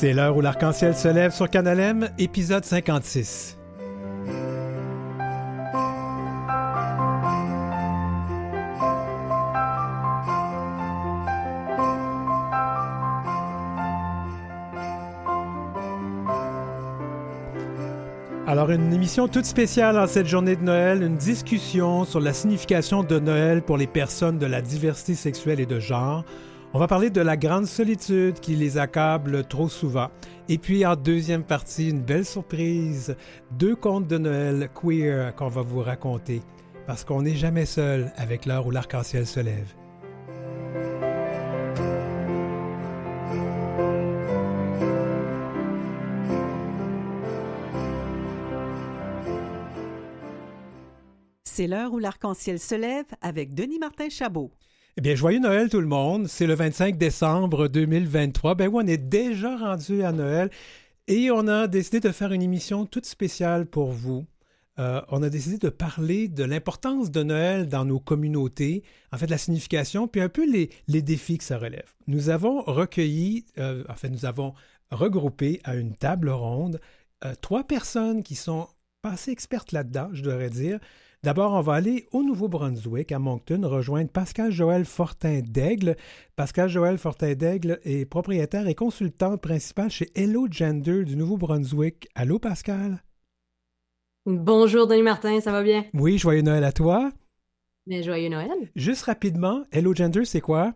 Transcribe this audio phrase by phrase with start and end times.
[0.00, 3.58] C'est l'heure où l'arc-en-ciel se lève sur Canal M, épisode 56.
[18.46, 23.02] Alors, une émission toute spéciale en cette journée de Noël, une discussion sur la signification
[23.02, 26.24] de Noël pour les personnes de la diversité sexuelle et de genre.
[26.72, 30.08] On va parler de la grande solitude qui les accable trop souvent.
[30.48, 33.16] Et puis en deuxième partie, une belle surprise,
[33.50, 36.42] deux contes de Noël queer qu'on va vous raconter.
[36.86, 39.74] Parce qu'on n'est jamais seul avec l'heure où l'arc-en-ciel se lève.
[51.42, 54.52] C'est l'heure où l'arc-en-ciel se lève avec Denis Martin Chabot.
[55.00, 56.28] Eh bien, joyeux Noël tout le monde.
[56.28, 58.54] C'est le 25 décembre 2023.
[58.54, 60.50] Ben oui, on est déjà rendu à Noël
[61.08, 64.26] et on a décidé de faire une émission toute spéciale pour vous.
[64.78, 69.28] Euh, on a décidé de parler de l'importance de Noël dans nos communautés, en fait
[69.28, 70.68] la signification, puis un peu les,
[71.00, 71.94] défis que ça relève.
[72.06, 74.52] Nous avons recueilli, euh, en fait nous avons
[74.90, 76.78] regroupé à une table ronde
[77.24, 78.68] euh, trois personnes qui sont
[79.02, 80.78] assez expertes là-dedans, je devrais dire.
[81.22, 85.96] D'abord, on va aller au Nouveau-Brunswick, à Moncton, rejoindre Pascal Joël Fortin d'Aigle.
[86.34, 92.08] Pascal Joël Fortin d'Aigle est propriétaire et consultante principale chez Hello Gender du Nouveau-Brunswick.
[92.14, 93.02] Allô, Pascal?
[94.24, 95.84] Bonjour, Denis Martin, ça va bien?
[95.92, 97.12] Oui, joyeux Noël à toi.
[97.86, 98.70] Mais joyeux Noël.
[98.74, 100.72] Juste rapidement, Hello Gender, c'est quoi?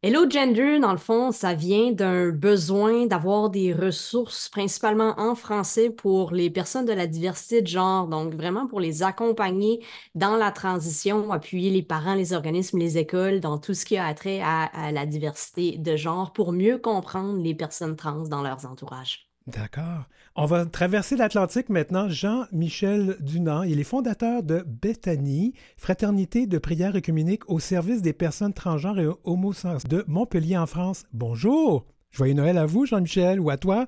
[0.00, 5.90] Hello Gender, dans le fond, ça vient d'un besoin d'avoir des ressources, principalement en français,
[5.90, 8.06] pour les personnes de la diversité de genre.
[8.06, 9.84] Donc, vraiment pour les accompagner
[10.14, 14.12] dans la transition, appuyer les parents, les organismes, les écoles dans tout ce qui a
[14.14, 18.64] trait à, à la diversité de genre pour mieux comprendre les personnes trans dans leurs
[18.66, 19.31] entourages.
[19.46, 20.08] D'accord.
[20.36, 22.08] On va traverser l'Atlantique maintenant.
[22.08, 28.54] Jean-Michel Dunant, il est fondateur de Bethany, fraternité de prière œcuménique au service des personnes
[28.54, 31.04] transgenres et homosexuelles de Montpellier en France.
[31.12, 31.86] Bonjour.
[32.12, 33.86] Joyeux Noël à vous, Jean-Michel, ou à toi.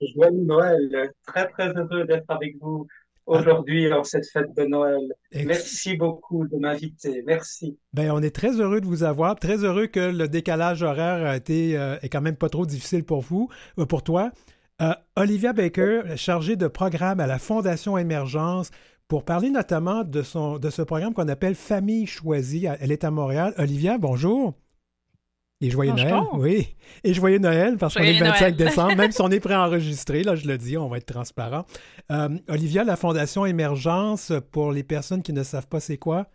[0.00, 1.12] Joyeux Noël.
[1.26, 2.86] Très, très heureux d'être avec vous
[3.26, 5.12] aujourd'hui en cette fête de Noël.
[5.34, 7.22] Merci beaucoup de m'inviter.
[7.26, 7.78] Merci.
[7.92, 11.36] Ben, on est très heureux de vous avoir, très heureux que le décalage horaire a
[11.36, 14.32] été, euh, est quand même pas trop difficile pour vous, euh, pour toi.
[14.80, 18.70] Euh, Olivia Baker, chargée de programme à la Fondation Émergence,
[19.08, 22.66] pour parler notamment de, son, de ce programme qu'on appelle Famille choisie.
[22.80, 23.52] Elle est à Montréal.
[23.58, 24.54] Olivia, bonjour.
[25.60, 26.22] Et joyeux Noël.
[26.32, 26.74] Oui.
[27.04, 30.34] Et joyeux Noël, parce qu'on est le 25 décembre, même si on est préenregistré, là,
[30.34, 31.66] je le dis, on va être transparent.
[32.10, 36.26] Euh, Olivia, la Fondation Émergence, pour les personnes qui ne savent pas c'est quoi?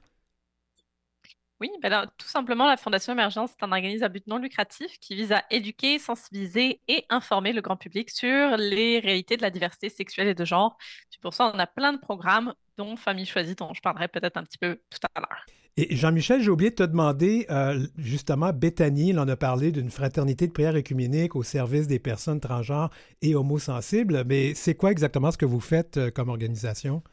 [1.59, 5.15] Oui, ben tout simplement, la Fondation Émergence est un organisme à but non lucratif qui
[5.15, 9.89] vise à éduquer, sensibiliser et informer le grand public sur les réalités de la diversité
[9.89, 10.77] sexuelle et de genre.
[11.09, 14.37] Puis pour ça, on a plein de programmes, dont Famille choisie, dont je parlerai peut-être
[14.37, 15.45] un petit peu tout à l'heure.
[15.77, 19.91] Et Jean-Michel, j'ai oublié de te demander, euh, justement, Bethany, il en a parlé d'une
[19.91, 22.89] fraternité de prière œcuménique au service des personnes transgenres
[23.21, 27.03] et homosensibles, mais c'est quoi exactement ce que vous faites euh, comme organisation?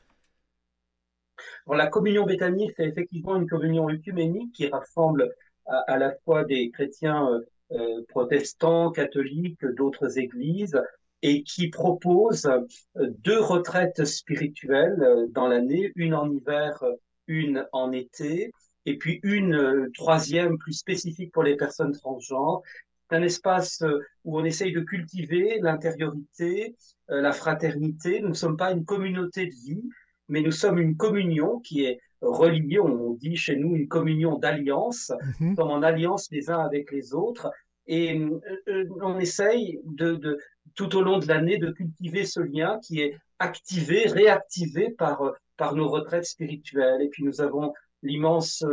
[1.67, 5.33] La communion béthanie, c'est effectivement une communion œcuménique qui rassemble
[5.67, 7.41] à, la fois des chrétiens euh,
[7.73, 10.81] euh protestants, catholiques, d'autres églises,
[11.23, 16.83] et qui propose euh, deux retraites spirituelles dans l'année, une en hiver,
[17.27, 18.53] une en été,
[18.85, 22.63] et puis une troisième plus spécifique pour les personnes transgenres.
[23.09, 23.83] C'est un espace
[24.25, 26.77] où on essaye de cultiver l'intériorité,
[27.09, 28.21] la fraternité.
[28.21, 29.83] Nous ne sommes pas une communauté de vie,
[30.29, 35.13] mais nous sommes une communion qui est reliée, on dit chez nous une communion d'alliance,
[35.41, 37.51] mm nous sommes en alliance les uns avec les autres,
[37.87, 40.39] et euh, euh, on essaye de, de,
[40.75, 45.75] tout au long de l'année de cultiver ce lien qui est activé, réactivé par, par
[45.75, 47.03] nos retraites spirituelles.
[47.03, 48.65] Et puis nous avons l'immense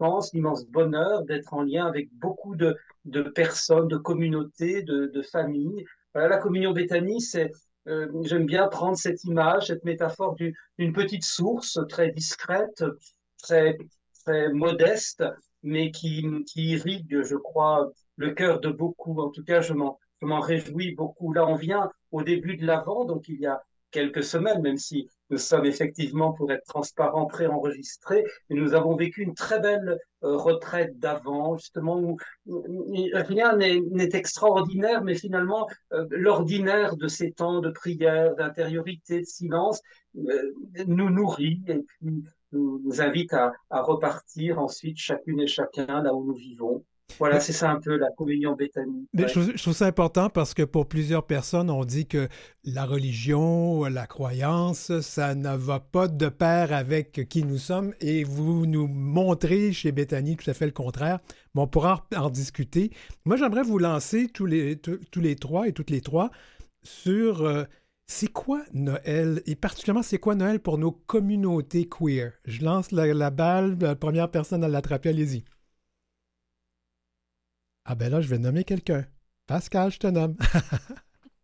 [0.00, 5.22] chance, l'immense bonheur d'être en lien avec beaucoup de, de personnes, de communautés, de, de
[5.22, 5.84] familles.
[6.14, 7.50] Voilà, la communion Béthanie, c'est
[7.88, 12.84] euh, j'aime bien prendre cette image, cette métaphore d'une petite source très discrète,
[13.42, 13.78] très,
[14.24, 15.24] très modeste,
[15.62, 19.20] mais qui, qui irrigue, je crois, le cœur de beaucoup.
[19.20, 21.32] En tout cas, je m'en réjouis beaucoup.
[21.32, 25.08] Là, on vient au début de l'avant, donc il y a quelques semaines, même si
[25.30, 30.36] nous sommes effectivement, pour être transparents, préenregistrés, et nous avons vécu une très belle euh,
[30.36, 37.70] retraite d'avant, justement, où, rien n'est extraordinaire, mais finalement, euh, l'ordinaire de ces temps de
[37.70, 39.80] prière, d'intériorité, de silence,
[40.16, 40.52] euh,
[40.86, 46.12] nous nourrit et puis nous, nous invite à, à repartir ensuite, chacune et chacun, là
[46.12, 46.84] où nous vivons.
[47.18, 49.06] Voilà, c'est ça un peu la communion béthanie.
[49.12, 52.28] Mais je, trouve, ça important parce que pour plusieurs personnes, on dit que
[52.64, 58.24] la religion, la croyance, ça ne va pas de pair avec qui nous sommes et
[58.24, 61.20] vous nous montrez chez Béthanie tout à fait le contraire.
[61.54, 62.90] Mais on pourra en, discuter.
[63.24, 66.30] Moi, j'aimerais vous lancer tous les, tous les trois et toutes les trois
[66.82, 67.64] sur euh,
[68.06, 72.32] c'est quoi Noël et particulièrement c'est quoi Noël pour nos communautés queer?
[72.44, 75.44] Je lance la, la balle, la première personne à l'attraper, allez-y.
[77.92, 79.04] Ah ben là, je vais nommer quelqu'un.
[79.48, 80.36] Pascal, je te nomme.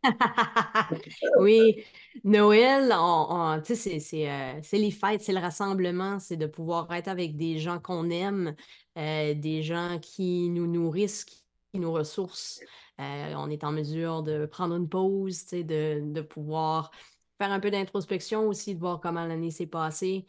[1.41, 1.83] oui,
[2.23, 3.99] Noël, on, c'est,
[4.29, 8.11] euh, c'est, les fêtes, c'est le rassemblement, c'est de pouvoir être avec des gens qu'on
[8.11, 8.55] aime,
[8.97, 11.43] euh, des gens qui nous nourrissent, qui
[11.81, 12.61] nous ressourcent.
[13.01, 16.93] Euh, on est en mesure de prendre une pause, de, de pouvoir
[17.39, 20.27] faire un peu d'introspection aussi, de voir comment l'année s'est passée.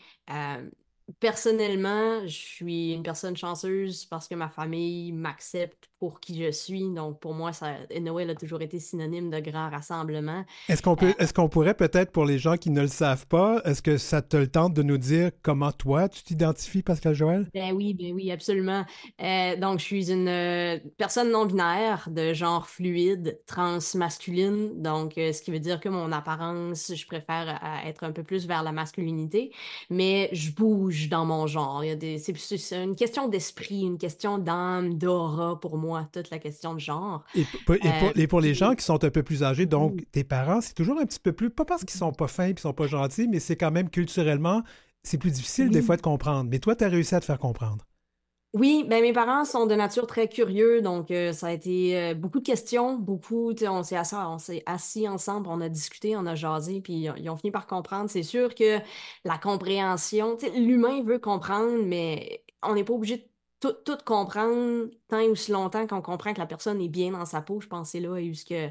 [1.20, 6.90] Personnellement, je suis une personne chanceuse parce que ma famille m'accepte pour qui je suis.
[6.94, 10.46] Donc, pour moi, ça, Noël a toujours été synonyme de grand rassemblement.
[10.70, 13.26] Est-ce qu'on peut, euh, est-ce qu'on pourrait peut-être, pour les gens qui ne le savent
[13.28, 17.16] pas, est-ce que ça te le tente de nous dire comment toi tu t'identifies, Pascal
[17.16, 17.48] Joël?
[17.54, 18.86] Ben oui, ben oui, absolument.
[19.22, 24.82] Euh, donc, je suis une euh, personne non binaire de genre fluide, transmasculine.
[24.82, 28.64] Donc, ce qui veut dire que mon apparence, je préfère être un peu plus vers
[28.64, 29.52] la masculinité,
[29.90, 31.84] mais je bouge dans mon genre.
[31.84, 35.87] Il y a des, c'est, c'est une question d'esprit, une question d'âme, d'aura pour moi
[36.12, 37.24] toute la question de genre.
[37.36, 40.74] Et, euh, pour, les gens qui sont un peu plus âgés, donc tes parents, c'est
[40.74, 43.28] toujours un petit peu plus, pas parce qu'ils sont pas fins et sont pas gentils,
[43.28, 44.64] mais c'est quand même culturellement,
[45.04, 46.50] c'est plus difficile des fois de comprendre.
[46.50, 47.86] Mais toi, tu as réussi à te faire comprendre.
[48.54, 52.14] Oui, ben mes parents sont de nature très curieux, donc euh, ça a été euh,
[52.16, 56.26] beaucoup de questions, beaucoup, on s'est assis, on s'est assis ensemble, on a discuté, on
[56.26, 58.10] a jasé, puis ils ont fini par comprendre.
[58.10, 58.80] C'est sûr que
[59.26, 63.28] la compréhension, l'humain veut comprendre, mais on n'est pas obligé de
[63.60, 67.42] tout, comprendre tant et aussi longtemps qu'on comprend que la personne est bien dans sa
[67.42, 68.16] peau, je pensais là où
[68.48, 68.68] que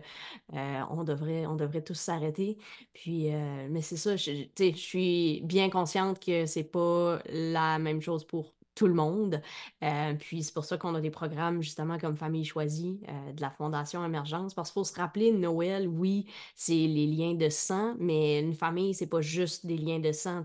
[0.55, 2.59] euh, on devrait on devrait tous s'arrêter.
[2.93, 8.01] Puis euh, mais c'est ça, je, je suis bien consciente que c'est pas la même
[8.01, 9.41] chose pour tout le monde.
[9.83, 13.01] Euh, puis c'est pour ça qu'on a des programmes justement comme Famille choisie
[13.35, 14.55] de la Fondation Émergence.
[14.55, 18.95] Parce qu'il faut se rappeler, Noël, oui, c'est les liens de sang, mais une famille,
[18.95, 20.43] c'est pas juste des liens de sang.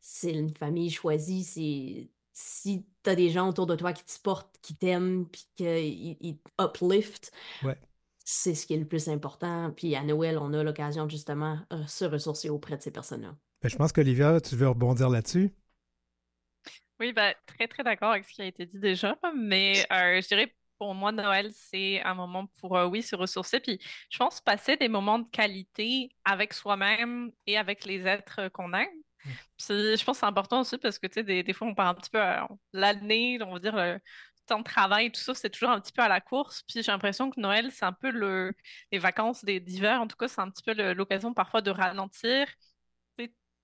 [0.00, 4.10] C'est une famille choisie, c'est si tu as des gens autour de toi qui te
[4.10, 7.32] supportent, qui t'aiment, puis qu'ils uplift,
[8.26, 9.72] c'est ce qui est le plus important.
[9.74, 13.34] Puis à Noël, on a l'occasion justement de euh, se ressourcer auprès de ces personnes-là.
[13.62, 15.50] Ben, je pense qu'Olivia, tu veux rebondir là-dessus?
[17.00, 19.16] Oui, ben, très, très d'accord avec ce qui a été dit déjà.
[19.34, 23.60] Mais euh, je dirais, pour moi, Noël, c'est un moment pour, euh, oui, se ressourcer.
[23.60, 23.80] Puis
[24.10, 28.88] je pense passer des moments de qualité avec soi-même et avec les êtres qu'on aime.
[29.58, 31.88] Puis je pense que c'est important aussi parce que, tu sais, des, fois, on part
[31.88, 34.00] un petit peu à l'année, on va dire, le
[34.46, 36.62] temps de travail, tout ça, c'est toujours un petit peu à la course.
[36.62, 38.54] Puis j'ai l'impression que Noël, c'est un peu le,
[38.92, 42.46] les vacances d'hiver, en tout cas, c'est un petit peu l'occasion parfois de ralentir.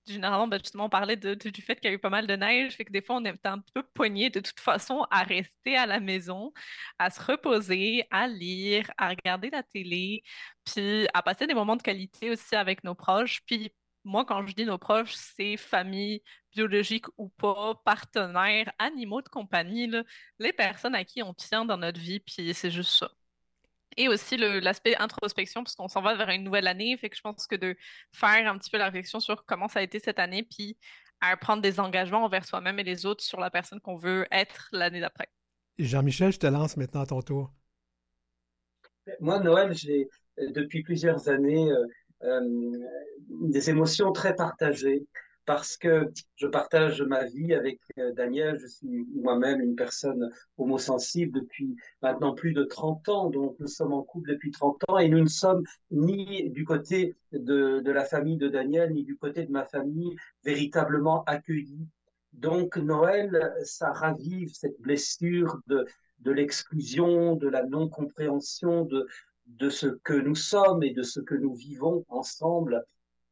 [0.05, 2.75] généralement, ben, justement, on parlait du fait qu'il y a eu pas mal de neige,
[2.75, 5.77] fait que des fois, on est un petit peu poigné de toute façon à rester
[5.77, 6.51] à la maison,
[6.99, 10.23] à se reposer, à lire, à regarder la télé,
[10.65, 13.41] puis à passer des moments de qualité aussi avec nos proches.
[13.45, 16.21] Puis moi, quand je dis nos proches, c'est famille
[16.51, 19.91] biologique ou pas, partenaires, animaux de compagnie,
[20.39, 23.09] les personnes à qui on tient dans notre vie, puis c'est juste ça.
[23.95, 27.21] Et aussi l'aspect introspection, parce qu'on s'en va vers une nouvelle année, fait que je
[27.21, 27.75] pense que de
[28.11, 30.77] faire un petit peu la réflexion sur comment ça a été cette année, puis
[31.21, 34.67] à prendre des engagements envers soi-même et les autres sur la personne qu'on veut être
[34.71, 35.29] l'année d'après.
[35.79, 37.51] Jean-Michel, je te lance maintenant à ton tour.
[39.19, 41.87] Moi, Noël, j'ai depuis plusieurs années euh, euh,
[43.29, 45.05] des émotions très partagées
[45.45, 48.57] parce que je partage ma vie avec euh, Daniel.
[48.59, 53.29] Je suis moi-même une personne homosensible depuis maintenant plus de 30 ans.
[53.29, 57.15] Donc, nous sommes en couple depuis 30 ans et nous ne sommes ni du côté
[57.31, 61.87] de, de la famille de Daniel, ni du côté de ma famille véritablement accueillis.
[62.31, 65.85] Donc, Noël, ça ravive cette blessure de,
[66.19, 69.07] de l'exclusion, de la non-compréhension, de,
[69.47, 72.83] de ce que nous sommes et de ce que nous vivons ensemble.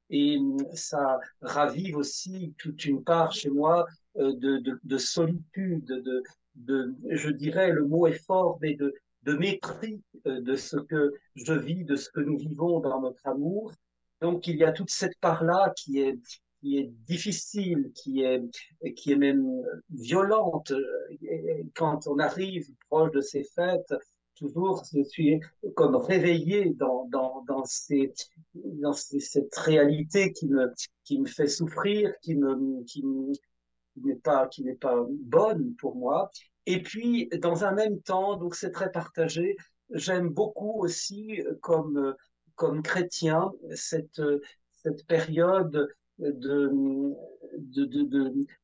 [0.10, 0.40] Et
[0.74, 3.86] ça ravive aussi toute une part chez moi
[4.18, 6.24] euh, de, solitude, de,
[6.56, 11.14] de, je dirais, le mot est fort, mais de, de mépris euh, de ce que
[11.36, 13.72] je vis, de ce que nous vivons dans notre amour.
[14.20, 16.20] Donc il y a toute cette part-là qui est,
[16.60, 18.44] qui est difficile, qui est,
[18.96, 20.74] qui est même violente.
[21.74, 23.94] Quand on arrive proche de ces fêtes,
[24.42, 25.40] toujours, je suis
[25.76, 28.12] comme réveillé dans, dans, dans, ces,
[28.56, 33.04] dans cette réalité qui me, qui me fait souffrir, qui me, qui,
[33.98, 36.32] n'est pas, pas bonne pour moi.
[36.66, 39.56] Et puis, dans un même temps, donc c'est très partagé,
[39.92, 42.16] j'aime beaucoup aussi, comme,
[42.56, 44.22] comme chrétien, cette,
[44.84, 45.88] cette période
[46.20, 47.16] de,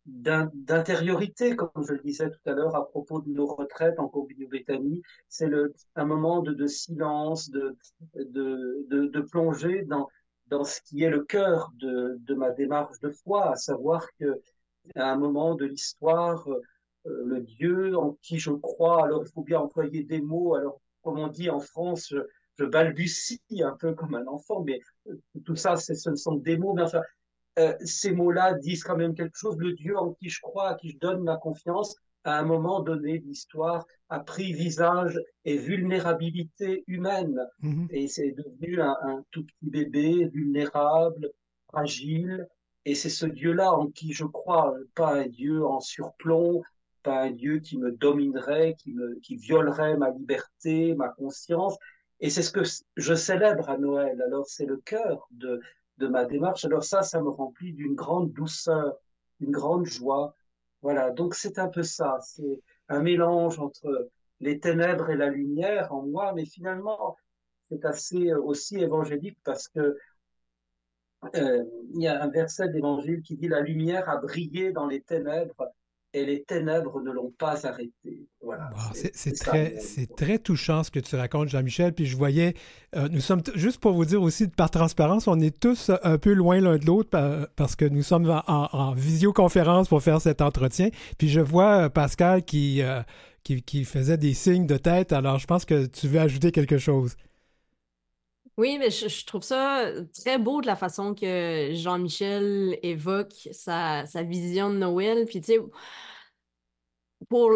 [0.05, 5.03] d'intériorité, comme je le disais tout à l'heure à propos de nos retraites en Colombie-Britannique.
[5.27, 5.49] C'est
[5.95, 7.75] un moment de, silence, de,
[8.15, 10.07] de, plonger dans,
[10.47, 14.41] dans ce qui est le cœur de, ma démarche de foi, à savoir que
[14.95, 16.61] à un moment de l'histoire, euh,
[17.25, 21.19] le Dieu en qui je crois, alors il faut bien employer des mots, alors comme
[21.19, 22.13] on dit en France,
[22.57, 26.57] je, balbutie un peu comme un enfant, mais euh, tout ça, ce ne sont des
[26.57, 27.01] mots, mais enfin,
[27.57, 29.57] euh, ces mots-là disent quand même quelque chose.
[29.57, 32.81] Le Dieu en qui je crois, à qui je donne ma confiance, à un moment
[32.81, 37.39] donné de l'histoire, a pris visage et vulnérabilité humaine.
[37.63, 37.87] Mm-hmm.
[37.91, 41.31] Et c'est devenu un, tout petit bébé vulnérable,
[41.67, 42.47] fragile.
[42.85, 46.61] Et c'est ce Dieu-là en qui je crois, pas un Dieu en surplomb,
[47.03, 51.77] pas un Dieu qui me dominerait, qui, me, qui violerait ma liberté, ma conscience.
[52.19, 52.63] Et c'est ce que
[52.95, 54.21] je célèbre à Noël.
[54.21, 55.61] Alors c'est le cœur de,
[55.97, 56.65] de ma démarche.
[56.65, 58.97] Alors ça, ça me remplit d'une grande douceur,
[59.39, 60.35] d'une grande joie.
[60.81, 65.91] Voilà, donc c'est un peu ça, c'est un mélange entre les ténèbres et la lumière
[65.93, 67.17] en moi, mais finalement,
[67.69, 69.97] c'est assez aussi évangélique parce que
[71.35, 71.63] euh,
[71.93, 75.73] il y a un verset d'évangile qui dit la lumière a brillé dans les ténèbres
[76.13, 78.27] et les ténèbres ne l'ont pas arrêté.
[78.41, 79.75] Voilà, c'est très,
[80.15, 81.93] très touchant ce que tu racontes, Jean-Michel.
[81.93, 82.53] Puis je voyais,
[82.95, 86.33] euh, nous sommes, juste pour vous dire aussi, par transparence, on est tous un peu
[86.33, 90.89] loin l'un de l'autre parce que nous sommes en, visioconférence pour faire cet entretien.
[91.17, 93.01] Puis je vois euh, Pascal qui, euh,
[93.43, 95.11] qui, qui faisait des signes de tête.
[95.11, 97.15] Alors je pense que tu veux ajouter quelque chose.
[98.57, 104.71] Oui, mais je, trouve ça très beau de la façon que Jean-Michel évoque sa, vision
[104.71, 105.25] de Noël.
[105.25, 105.59] Puis, tu sais,
[107.29, 107.51] pour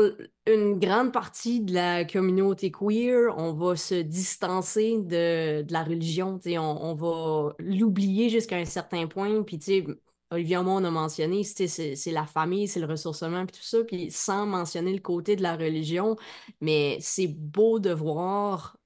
[0.48, 6.38] une grande partie de la communauté queer, on va se distancer de, la religion.
[6.40, 9.44] Tu sais, on, va l'oublier jusqu'à un certain point.
[9.44, 9.86] Puis, tu sais,
[10.32, 14.46] Olivier on a mentionné, c'est la famille, c'est le ressourcement, puis tout ça, puis sans
[14.46, 16.16] mentionner le côté de la religion.
[16.62, 18.78] Mais c'est beau de voir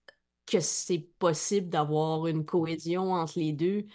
[0.46, 3.86] que c'est possible d'avoir une cohésion entre les deux,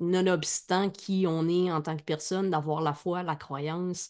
[0.00, 4.08] nonobstant qui on est en tant que personne, d'avoir la foi, la croyance,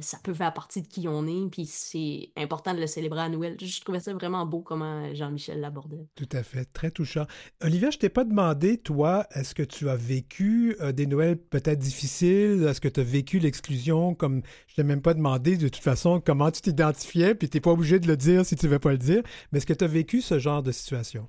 [0.00, 3.28] ça peut faire partie de qui on est, puis c'est important de le célébrer à
[3.28, 3.56] Noël.
[3.60, 6.06] Je trouvais ça vraiment beau comment Jean-Michel l'abordait.
[6.14, 7.26] Tout à fait, très touchant.
[7.62, 11.78] Olivia, je t'ai pas demandé, toi, est-ce que tu as vécu euh, des Noëls peut-être
[11.78, 12.64] difficiles?
[12.68, 14.14] Est-ce que tu as vécu l'exclusion?
[14.14, 17.60] Comme je t'ai même pas demandé de toute façon comment tu t'identifiais, puis tu n'es
[17.60, 19.72] pas obligé de le dire si tu ne veux pas le dire, mais est-ce que
[19.72, 21.28] tu as vécu ce genre de situation?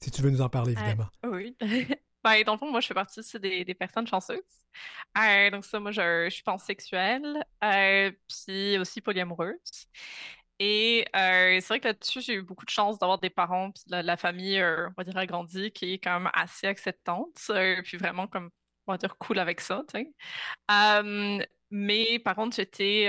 [0.00, 1.08] Si tu veux nous en parler, euh, évidemment.
[1.32, 1.56] oui.
[2.26, 4.40] Ben, dans fond, moi, je fais partie des, des personnes chanceuses.
[5.16, 9.86] Euh, donc, ça, moi, je, je suis pansexuelle, euh, puis aussi polyamoureuse.
[10.58, 13.84] Et euh, c'est vrai que là-dessus, j'ai eu beaucoup de chance d'avoir des parents, puis
[13.88, 17.38] la, famille, on va dire, agrandie, qui est quand même assez acceptante,
[17.84, 18.50] puis vraiment, comme,
[18.88, 19.84] on va dire, cool avec ça.
[21.70, 23.08] Mais par contre, j'étais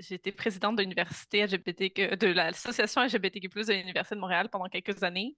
[0.00, 5.36] J'étais présidente de l'université LGBT, de l'association LGBTQ+, de l'Université de Montréal pendant quelques années.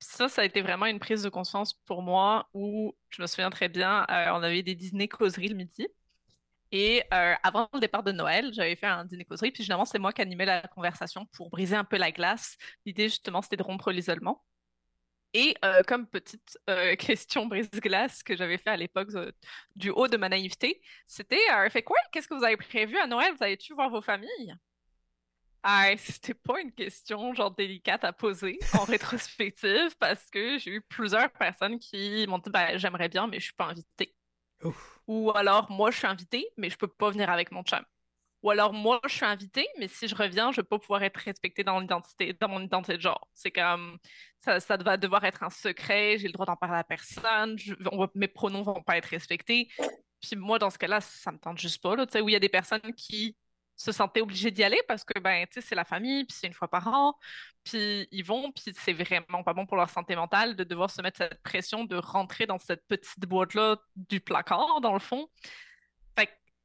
[0.00, 3.50] Ça, ça a été vraiment une prise de conscience pour moi où, je me souviens
[3.50, 5.86] très bien, euh, on avait des dîners causeries le midi.
[6.72, 9.52] Et euh, avant le départ de Noël, j'avais fait un dîner causerie.
[9.52, 12.56] Puis généralement, c'est moi qui animais la conversation pour briser un peu la glace.
[12.86, 14.42] L'idée, justement, c'était de rompre l'isolement.
[15.32, 19.30] Et euh, comme petite euh, question brise-glace que j'avais fait à l'époque euh,
[19.76, 21.38] du haut de ma naïveté, c'était
[21.70, 21.98] fait quoi?
[22.12, 23.34] Qu'est-ce que vous avez prévu à Noël?
[23.36, 24.54] Vous avez-tu voir vos familles?
[25.62, 30.80] Ah, c'était pas une question genre délicate à poser en rétrospective parce que j'ai eu
[30.80, 34.14] plusieurs personnes qui m'ont dit ben, j'aimerais bien mais je suis pas invitée.
[35.06, 37.84] Ou alors moi je suis invitée mais je peux pas venir avec mon chum.
[38.42, 41.02] Ou alors, moi, je suis invitée, mais si je reviens, je ne vais pas pouvoir
[41.02, 43.28] être respectée dans, mon identité de genre.
[43.34, 43.98] C'est comme,
[44.40, 47.56] ça, ça va devoir être un secret, j'ai le droit d'en parler à personne,
[48.14, 49.68] mes pronoms vont pas être respectés.
[50.22, 51.96] Puis moi, dans ce cas-là, ça me tente juste pas.
[51.96, 53.36] Là, où il y a des personnes qui
[53.76, 56.68] se sentaient obligées d'y aller parce que ben, c'est la famille, puis c'est une fois
[56.68, 57.14] par an,
[57.64, 61.00] puis ils vont, puis c'est vraiment pas bon pour leur santé mentale de devoir se
[61.00, 65.28] mettre cette pression de rentrer dans cette petite boîte-là du placard, dans le fond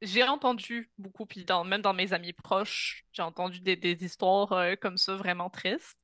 [0.02, 4.74] j'ai entendu beaucoup, puis dans, même dans mes amis proches, j'ai entendu des, histoires euh,
[4.76, 5.98] comme ça vraiment tristes.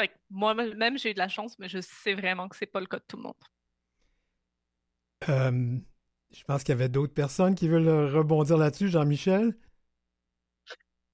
[0.00, 2.80] Fait que moi-même, j'ai eu de la chance, mais je sais vraiment que c'est pas
[2.80, 3.34] le cas de tout le monde.
[5.28, 5.78] Euh,
[6.32, 9.54] je pense qu'il y avait d'autres personnes qui veulent rebondir là-dessus, Jean-Michel?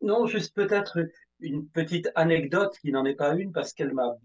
[0.00, 0.98] Non, juste peut-être
[1.40, 4.16] une petite anecdote qui n'en est pas une parce qu'elle m'a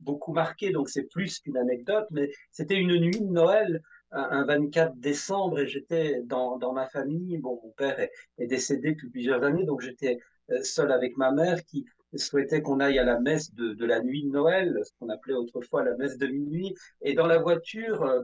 [0.00, 4.96] beaucoup marqué, donc c'est plus qu'une anecdote, mais c'était une nuit de Noël un, 24
[4.96, 7.38] décembre et j'étais dans, dans ma famille.
[7.38, 8.12] Bon, mon père est,
[8.46, 10.18] décédé depuis plusieurs années, donc j'étais
[10.62, 11.86] seul avec ma mère qui
[12.18, 15.82] souhaitait qu'on aille à la messe de, la nuit de Noël, ce qu'on appelait autrefois
[15.82, 16.74] la messe de minuit.
[17.00, 18.22] Et dans la voiture, euh,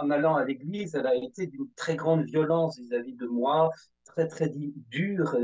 [0.00, 3.70] en allant à l'église, elle a été d'une très grande violence vis-à-vis de moi,
[4.04, 4.50] très très
[4.90, 5.36] dure,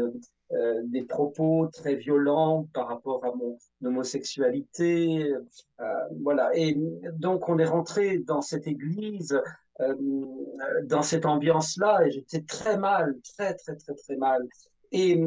[0.53, 5.33] euh, euh, des propos très violents par rapport à mon homosexualité.
[5.81, 5.85] Euh,
[6.23, 6.51] voilà.
[6.55, 6.77] Et
[7.15, 9.41] donc on est rentré dans cette église.
[10.87, 14.43] dans cette ambiance-là, et j'étais très mal, très, très, très, très mal.
[14.91, 15.23] Et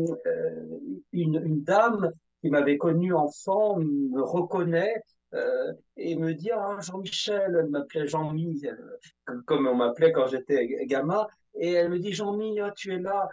[1.14, 2.12] une, dame
[2.42, 5.02] qui m'avait connu enfant me reconnaît
[5.34, 10.86] euh, et me dit ah, Jean-Michel, elle m'appelait Jean-Mi, euh, comme on m'appelait quand j'étais
[10.86, 13.30] gamin, et elle me dit Jean-Mi, ah, tu es là,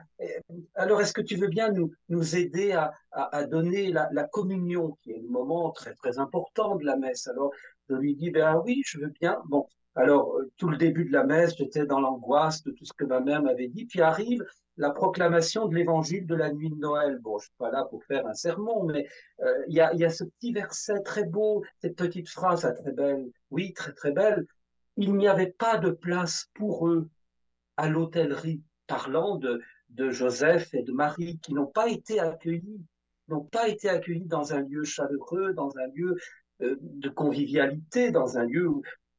[0.75, 5.13] alors est-ce que tu veux bien nous, nous aider à, à, donner la, communion, qui
[5.13, 7.27] est le moment très très important de la messe?
[7.29, 7.53] Alors
[7.89, 9.41] je lui dis ben oui, je veux bien.
[9.47, 9.67] Bon,
[9.99, 13.05] alors, euh, tout le début de la messe, j'étais dans l'angoisse de tout ce que
[13.05, 13.85] ma mère m'avait dit.
[13.85, 14.45] Puis arrive
[14.77, 17.19] la proclamation de l'évangile de la nuit de Noël.
[17.19, 19.09] Bon, je suis pas là pour faire un sermon, mais
[19.43, 22.71] euh, il y, a, y, a, ce petit verset très beau, cette petite phrase ah,
[22.71, 23.29] très belle.
[23.51, 24.47] Oui, très très belle.
[24.97, 27.09] Il n'y avait pas de place pour eux
[27.79, 32.83] à l'hôtellerie, parlant de, de Joseph et de Marie, qui n'ont pas été accueillis,
[33.29, 36.17] n'ont pas été accueillis dans un lieu chaleureux, dans un lieu
[36.63, 38.69] euh, de convivialité, dans un lieu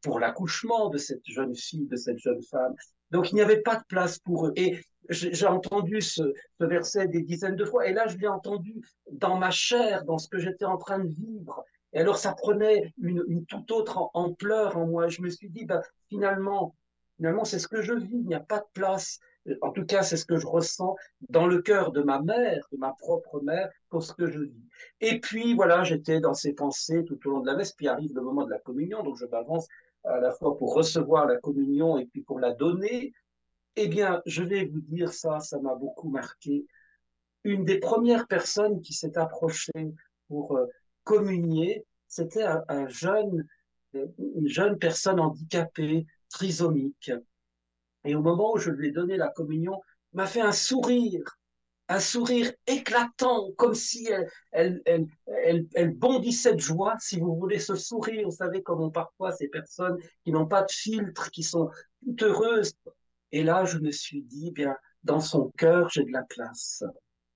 [0.01, 2.75] pour l'accouchement de cette jeune fille, de cette jeune femme.
[3.11, 4.53] Donc il n'y avait pas de place pour eux.
[4.55, 6.21] Et j'ai entendu ce,
[6.59, 8.75] ce, verset des dizaines de fois, et là je l'ai entendu
[9.11, 11.63] dans ma chair, dans ce que j'étais en train de vivre.
[11.93, 15.07] Et alors ça prenait une, une toute autre ampleur en moi.
[15.07, 16.75] Je me suis dit, bah, finalement,
[17.19, 18.15] finalement c'est ce que je vis.
[18.15, 19.19] Il n'y a pas de place.
[19.61, 20.95] En tout cas, c'est ce que je ressens
[21.29, 24.69] dans le cœur de ma mère, de ma propre mère, pour ce que je vis.
[25.01, 27.73] Et puis voilà, j'étais dans ces pensées tout au long de la messe.
[27.73, 29.67] Puis arrive le moment de la communion, donc je m'avance
[30.05, 33.11] à la fois pour recevoir la communion et puis pour la donner,
[33.75, 36.65] eh bien, je vais vous dire ça, ça m'a beaucoup marqué.
[37.43, 39.93] Une des premières personnes qui s'est approchée
[40.27, 40.67] pour euh,
[41.03, 43.45] communier, c'était un, jeune,
[43.93, 47.11] une jeune personne handicapée, trisomique.
[48.03, 49.81] Et au moment où je lui ai donné la communion,
[50.13, 51.39] m'a fait un sourire
[51.89, 54.07] un sourire éclatant, comme si
[54.51, 58.25] elle, elle, elle, elle, bondissait de joie, si vous voulez, ce sourire.
[58.25, 61.71] Vous savez comment parfois ces personnes qui n'ont pas de filtre, qui sont
[62.05, 62.73] toutes heureuses.
[63.31, 66.83] Et là, je me suis dit, bien, dans son cœur, j'ai de la place.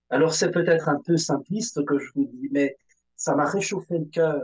[0.09, 2.77] Alors c'est peut-être un peu simpliste que je vous dis, mais
[3.15, 4.43] ça m'a réchauffé le cœur,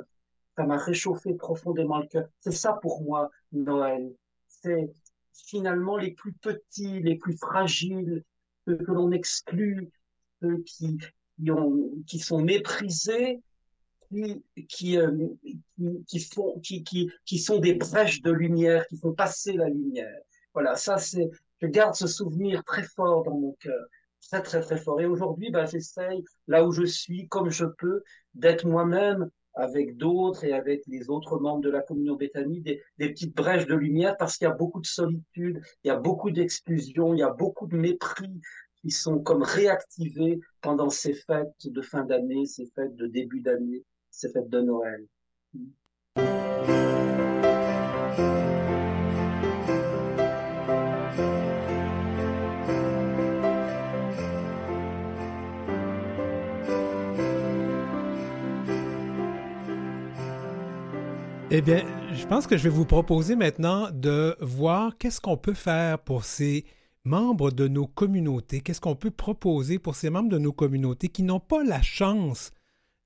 [0.57, 2.27] ça m'a réchauffé profondément le cœur.
[2.39, 4.11] C'est ça pour moi, Noël.
[4.61, 4.91] C'est
[5.33, 8.23] finalement les plus petits, les plus fragiles,
[8.65, 9.89] que, que l'on exclut,
[10.65, 10.97] qui,
[11.37, 13.41] qui, ont, qui sont méprisés,
[14.09, 15.27] qui, qui, euh,
[16.07, 20.17] qui, font, qui, qui, qui sont des brèches de lumière, qui font passer la lumière.
[20.53, 21.29] Voilà, ça c'est,
[21.61, 23.85] je garde ce souvenir très fort dans mon cœur,
[24.29, 24.99] très très très fort.
[24.99, 30.43] Et aujourd'hui, ben, j'essaye, là où je suis, comme je peux, d'être moi-même avec d'autres
[30.43, 34.15] et avec les autres membres de la communion Béthanie, des, des petites brèches de lumière,
[34.17, 37.29] parce qu'il y a beaucoup de solitude, il y a beaucoup d'exclusion, il y a
[37.29, 38.41] beaucoup de mépris,
[38.81, 43.83] qui sont comme réactivés pendant ces fêtes de fin d'année, ces fêtes de début d'année,
[44.09, 45.05] ces fêtes de Noël.
[61.51, 61.83] Eh bien,
[62.13, 66.23] je pense que je vais vous proposer maintenant de voir qu'est-ce qu'on peut faire pour
[66.23, 66.63] ces
[67.05, 71.23] membres de nos communautés, qu'est-ce qu'on peut proposer pour ces membres de nos communautés qui
[71.23, 72.51] n'ont pas la chance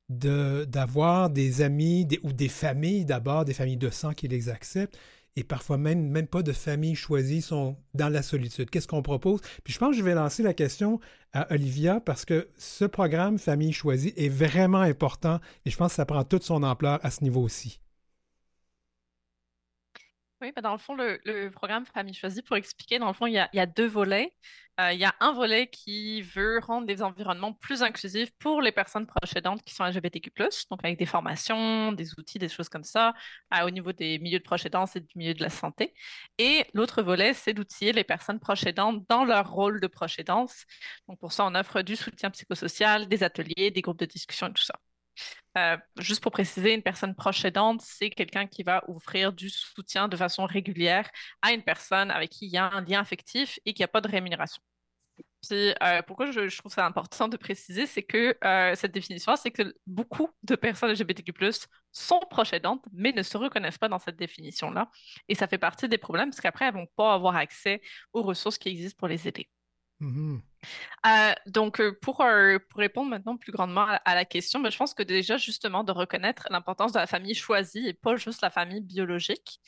[0.09, 4.97] d'avoir des amis ou des familles d'abord, des familles de sang qui les acceptent,
[5.37, 8.69] et parfois même, même pas de familles choisies sont dans la solitude.
[8.69, 9.39] Qu'est-ce qu'on propose?
[9.63, 10.99] Puis je pense que je vais lancer la question
[11.31, 15.95] à Olivia parce que ce programme Famille choisie est vraiment important et je pense que
[15.95, 17.79] ça prend toute son ampleur à ce niveau aussi.
[20.43, 23.33] Oui, bah, dans le fond, le, programme Famille choisie, pour expliquer, dans le fond, il
[23.33, 24.35] y a, deux volets.
[24.81, 28.73] Euh, il y a un volet qui veut rendre des environnements plus inclusifs pour les
[28.73, 30.31] personnes proches aidantes qui sont LGBTQ+,
[30.69, 33.13] donc avec des formations, des outils, des choses comme ça,
[33.63, 35.93] au niveau des milieux de proches aidants et du milieu de la santé.
[36.37, 40.65] Et l'autre volet, c'est d'outiller les personnes proches aidantes dans leur rôle de proche aidance.
[41.07, 44.53] Donc pour ça, on offre du soutien psychosocial, des ateliers, des groupes de discussion et
[44.53, 44.75] tout ça.
[45.57, 50.07] Euh, juste pour préciser, une personne proche aidante, c'est quelqu'un qui va offrir du soutien
[50.07, 51.09] de façon régulière
[51.41, 54.01] à une personne avec qui il y a un lien affectif et qui n'a pas
[54.01, 54.61] de rémunération.
[55.47, 59.51] Puis euh, pourquoi je, trouve ça important de préciser, c'est que euh, cette définition c'est
[59.51, 61.33] que beaucoup de personnes LGBTQ+
[61.91, 64.89] sont proches aidantes, mais ne se reconnaissent pas dans cette définition-là.
[65.27, 67.81] Et ça fait partie des problèmes, parce qu'après, elles vont pas avoir accès
[68.13, 69.49] aux ressources qui existent pour les aider.
[70.01, 70.41] Mm-hmm.
[71.05, 75.03] Euh, donc, pour, pour, répondre maintenant plus grandement à, la question, ben, je pense que
[75.03, 79.59] déjà, justement, de reconnaître l'importance de la famille choisie et pas juste la famille biologique,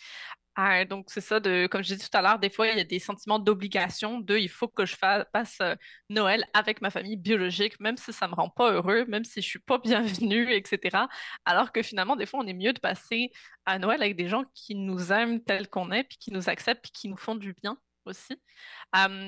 [0.89, 2.99] donc, c'est ça, comme je disais tout à l'heure, des fois, il y a des
[2.99, 5.75] sentiments d'obligation, de il faut que je passe euh,
[6.09, 9.41] Noël avec ma famille biologique, même si ça ne me rend pas heureux, même si
[9.41, 11.07] je ne suis pas bienvenue, etc.
[11.45, 13.31] Alors que finalement, des fois, on est mieux de passer
[13.65, 16.83] à Noël avec des gens qui nous aiment tels qu'on est, puis qui nous acceptent,
[16.83, 18.35] puis qui nous font du bien aussi.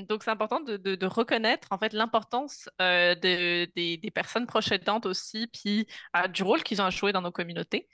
[0.08, 6.28] donc, c'est important de, reconnaître en fait l'importance des, personnes proches aidantes aussi, puis euh,
[6.28, 7.88] du rôle qu'ils ont à jouer dans nos communautés.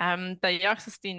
[0.00, 1.16] D'ailleurs, c'était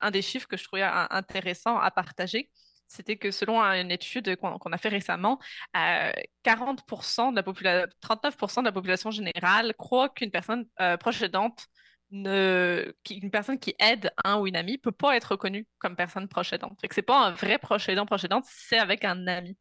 [0.00, 2.50] un des chiffres que je trouvais intéressant à partager.
[2.88, 5.40] C'était que selon une étude qu'on a fait récemment,
[5.74, 10.66] 40% de la population, 39% de la population générale croit qu'une personne
[11.00, 11.66] proche aidante
[12.10, 16.28] ne, une personne qui aide un ou une amie peut pas être reconnue comme personne
[16.28, 16.78] proche aidante.
[16.80, 19.56] Ce n'est pas un vrai proche aidant, proche aidante, c'est avec un ami.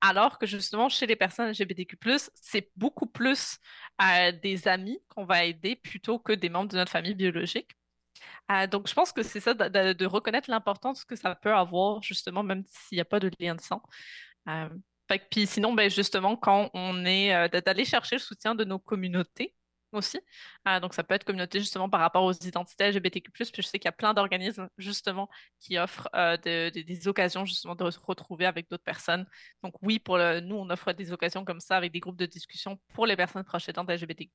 [0.00, 1.96] Alors que justement, chez les personnes LGBTQ+,
[2.34, 3.58] c'est beaucoup plus
[4.02, 7.70] euh, des amis qu'on va aider plutôt que des membres de notre famille biologique.
[8.50, 12.42] Euh, donc, je pense que c'est ça, de, reconnaître l'importance que ça peut avoir, justement,
[12.42, 13.82] même s'il n'y a pas de lien de sang.
[14.48, 14.68] Euh,
[15.30, 19.54] puis sinon, ben, justement, quand on est d'aller chercher le soutien de nos communautés,
[19.96, 20.20] aussi.
[20.68, 23.30] Euh, donc, ça peut être communauté justement par rapport aux identités LGBTQ+.
[23.30, 25.28] Puis je sais qu'il y a plein d'organismes justement
[25.60, 29.26] qui offrent euh, des occasions justement de se retrouver avec d'autres personnes.
[29.62, 32.78] Donc oui, pour nous, on offre des occasions comme ça avec des groupes de discussion
[32.94, 34.32] pour les personnes proches aidantes LGBTQ+.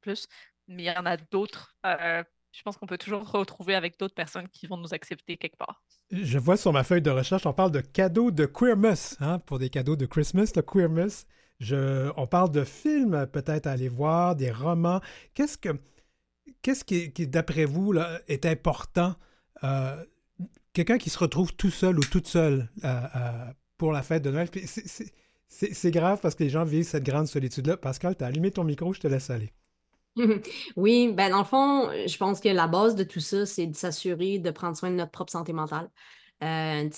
[0.67, 1.75] Mais il y en a d'autres.
[1.85, 5.57] Euh, je pense qu'on peut toujours retrouver avec d'autres personnes qui vont nous accepter quelque
[5.57, 5.83] part.
[6.11, 9.59] Je vois sur ma feuille de recherche, on parle de cadeaux de Queermas, hein, pour
[9.59, 11.25] des cadeaux de Christmas, le Queermas
[11.61, 15.01] on parle de films peut-être à aller voir, des romans.
[15.33, 15.69] Qu'est-ce que
[16.61, 17.93] qu'est-ce qui, d'après vous,
[18.27, 19.15] est important?
[19.63, 20.03] Euh,
[20.73, 23.45] quelqu'un qui se retrouve tout seul ou toute seule euh, euh,
[23.77, 24.49] pour la fête de Noël?
[25.47, 27.77] C'est grave parce que les gens vivent cette grande solitude-là.
[27.77, 29.51] Pascal, tu as allumé ton micro, je te laisse aller.
[30.75, 33.75] Oui, ben dans le fond, je pense que la base de tout ça, c'est de
[33.75, 35.89] s'assurer de prendre soin de notre propre santé mentale.
[36.41, 36.89] Euh,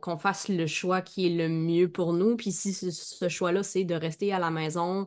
[0.00, 2.36] qu'on fasse le choix qui est le mieux pour nous.
[2.36, 5.06] Puis si ce choix-là, c'est de rester à la maison,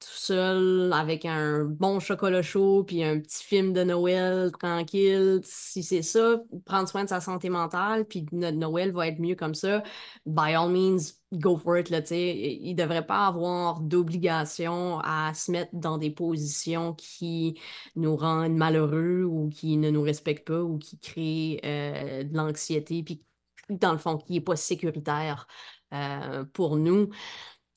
[0.00, 5.40] tout seul avec un bon chocolat chaud puis un petit film de Noël tranquille.
[5.44, 9.36] Si c'est ça, prendre soin de sa santé mentale puis notre Noël va être mieux
[9.36, 9.82] comme ça,
[10.26, 11.90] by all means, go for it.
[11.90, 17.58] Là, il ne devrait pas avoir d'obligation à se mettre dans des positions qui
[17.96, 23.02] nous rendent malheureux ou qui ne nous respectent pas ou qui créent euh, de l'anxiété
[23.02, 23.24] puis
[23.70, 25.46] dans le fond, qui n'est pas sécuritaire
[25.92, 27.10] euh, pour nous.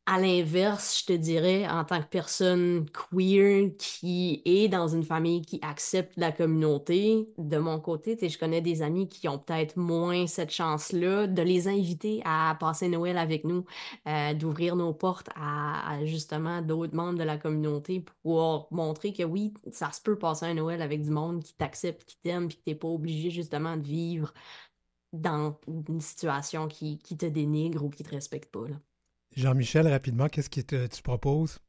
[0.10, 5.42] À l'inverse, je te dirais, en tant que personne queer qui est dans une famille
[5.42, 10.26] qui accepte la communauté, de mon côté, je connais des amis qui ont peut-être moins
[10.26, 13.66] cette chance-là de les inviter à passer Noël avec nous,
[14.08, 19.54] euh, d'ouvrir nos portes à, justement d'autres membres de la communauté pour montrer que oui,
[19.74, 22.64] ça se peut passer un Noël avec du monde qui t'accepte, qui t'aime, puis que
[22.64, 24.34] tu n'es pas obligé justement de vivre
[25.14, 28.68] dans une situation qui, te dénigre ou qui te respecte pas.
[29.38, 31.60] Jean-Michel, rapidement, qu'est-ce que tu proposes?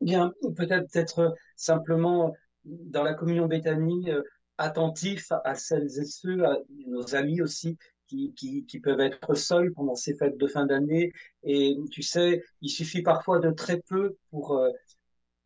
[0.00, 2.32] Bien, peut-être être simplement
[2.64, 4.22] dans la communion Béthanie, euh,
[4.58, 8.32] attentif à celles et ceux, à nos amis aussi, qui,
[8.68, 11.12] qui, peuvent être seuls pendant ces fêtes de fin d'année.
[11.42, 14.70] Et tu sais, il suffit parfois de très peu pour, euh,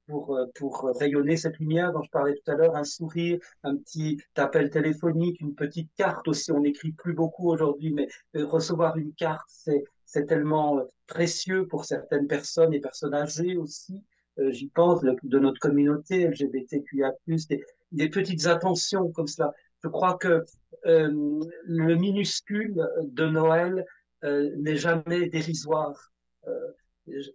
[0.07, 3.77] pour, euh, pour rayonner cette lumière dont je parlais tout à l'heure, un sourire, un
[3.77, 6.53] petit appel téléphonique, une petite carte aussi.
[6.53, 11.85] On n'écrit plus beaucoup aujourd'hui, mais recevoir une carte, c'est c'est tellement euh, précieux pour
[11.85, 14.03] certaines personnes et personnes âgées aussi.
[14.39, 19.53] Euh, j'y pense de notre communauté LGBTQIA+, des, des petites attentions comme cela.
[19.83, 20.45] Je crois que
[20.87, 23.85] euh, le minuscule de Noël
[24.23, 26.11] n'est jamais dérisoire.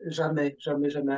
[0.06, 1.16] Jamais, jamais, jamais.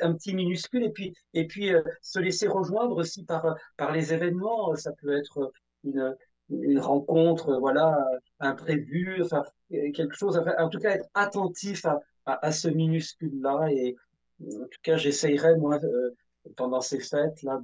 [0.00, 1.70] Un, petit minuscule et puis et puis
[2.00, 4.74] se laisser rejoindre aussi par par les événements.
[4.76, 5.52] Ça peut être
[5.84, 6.16] une
[6.50, 8.06] une rencontre, voilà,
[8.40, 13.68] imprévue, enfin, quelque chose, en tout cas, être attentif à, à, ce minuscule-là.
[13.72, 13.96] Et
[14.42, 16.10] en tout cas, j'essayerai, moi, euh,
[16.56, 17.60] pendant ces fêtes-là,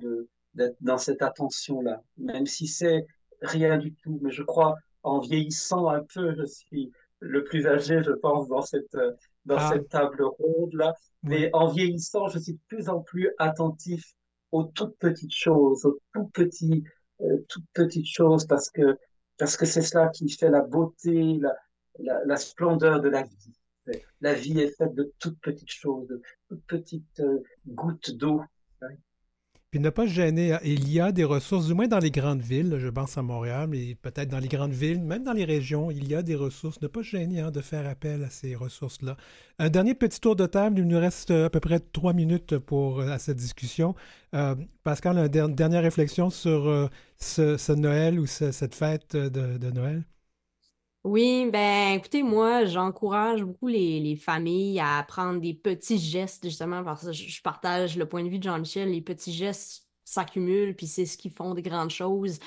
[0.55, 3.07] d'être dans cette attention-là, même si c'est
[3.43, 4.19] rien du tout.
[4.23, 8.63] Mais je crois, en vieillissant un peu, je suis le plus âgé, je pense, dans
[8.63, 8.97] cette,
[9.45, 9.71] dans ah.
[9.73, 10.95] cette table ronde-là.
[11.23, 14.05] Mais en vieillissant, je suis de plus en plus attentif
[14.53, 16.85] aux toutes petites choses, aux tout petits
[17.23, 18.99] euh, toutes petites choses parce que
[19.39, 21.39] parce que c'est cela qui fait la beauté,
[21.99, 23.55] la, la, splendeur de la vie.
[24.21, 28.43] La vie est faite de toutes petites choses, de toutes petites euh, gouttes d'eau.
[29.71, 30.53] Puis ne pas se gêner.
[30.53, 30.61] Hein.
[30.65, 33.69] Il y a des ressources, du moins dans les grandes villes, je pense à Montréal,
[33.71, 36.81] mais peut-être dans les grandes villes, même dans les régions, il y a des ressources.
[36.81, 39.17] Ne pas se gêner hein, de faire appel à ces ressources-là.
[39.61, 40.81] Un dernier petit tour de table.
[40.81, 43.95] Il nous reste à peu près trois minutes pour à cette discussion.
[44.35, 50.03] Euh, Pascal, une dernière réflexion sur euh, ce, Noël ou cette fête de Noël?
[51.03, 57.07] Oui, ben écoutez, moi, j'encourage beaucoup les, familles à prendre des petits gestes, justement, parce
[57.07, 61.07] que je partage le point de vue de Jean-Michel, les petits gestes s'accumulent, puis c'est
[61.07, 62.39] ce qui font des grandes choses.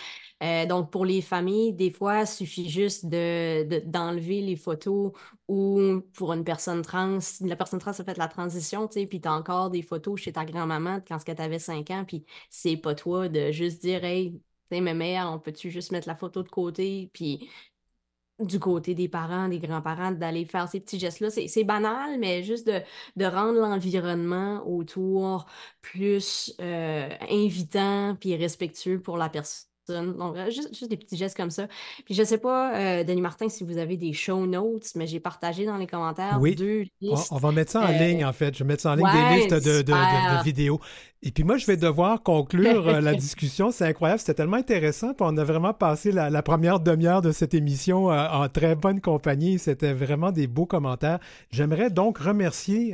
[0.43, 5.13] Euh, donc, pour les familles, des fois, il suffit juste de, d'enlever les photos
[5.47, 9.19] ou pour une personne trans, la personne trans a fait la transition, tu sais, puis
[9.19, 12.77] tu as encore des photos chez ta grand-maman quand tu avais 5 ans, puis c'est
[12.77, 14.33] pas toi de juste dire, hey,
[14.69, 17.49] tu sais, mère, on peut-tu juste mettre la photo de côté, puis
[18.47, 21.29] du côté des parents, des grands-parents, d'aller faire ces petits gestes-là.
[21.29, 25.45] C'est banal, mais juste de, rendre l'environnement autour
[25.81, 31.35] plus euh, invitant puis respectueux pour la personne donc, euh, juste, juste, des petits gestes
[31.35, 31.67] comme ça.
[32.05, 35.19] Puis je sais pas, euh, Denis Martin, si vous avez des show notes, mais j'ai
[35.19, 37.29] partagé dans les commentaires deux listes.
[37.31, 38.55] On, va mettre ça en euh, ligne, en fait.
[38.55, 40.79] Je vais mettre ça en ligne, des listes de, de, vidéos.
[41.21, 43.71] Et puis moi, je vais devoir conclure la discussion.
[43.71, 45.13] C'est incroyable, c'était tellement intéressant.
[45.13, 49.59] Puis on a vraiment passé la, première demi-heure de cette émission en très bonne compagnie.
[49.59, 51.19] C'était vraiment des beaux commentaires.
[51.49, 52.93] J'aimerais donc remercier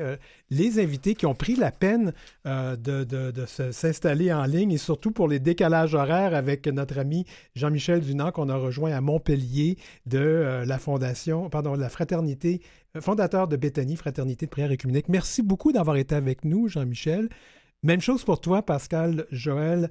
[0.50, 2.14] les invités qui ont pris la peine
[2.46, 8.02] euh, de, s'installer en ligne et surtout pour les décalages horaires avec notre ami Jean-Michel
[8.02, 12.62] Dunant qu'on a rejoint à Montpellier de euh, la fondation, pardon, la fraternité,
[12.96, 15.10] euh, fondateur de Béthanie, Fraternité de prière écuménique.
[15.10, 17.30] Merci beaucoup d'avoir été avec nous, Jean-Michel.
[17.82, 19.90] Même chose pour toi, Pascal Joël,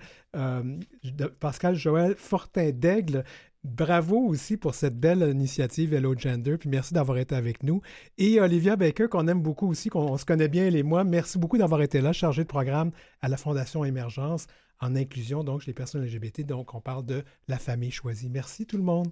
[1.41, 3.25] Pascal Joël Fortin d'Aigle.
[3.65, 7.81] Bravo aussi pour cette belle initiative Hello Gender, puis merci d'avoir été avec nous.
[8.17, 11.39] Et Olivia Baker, qu'on aime beaucoup aussi, qu'on se connaît bien, elle et moi, merci
[11.39, 14.47] beaucoup d'avoir été là, chargée de programme à la Fondation Émergence
[14.81, 16.47] en inclusion, donc chez les personnes LGBT.
[16.47, 18.29] Donc, on parle de la famille choisie.
[18.31, 19.09] Merci tout le monde.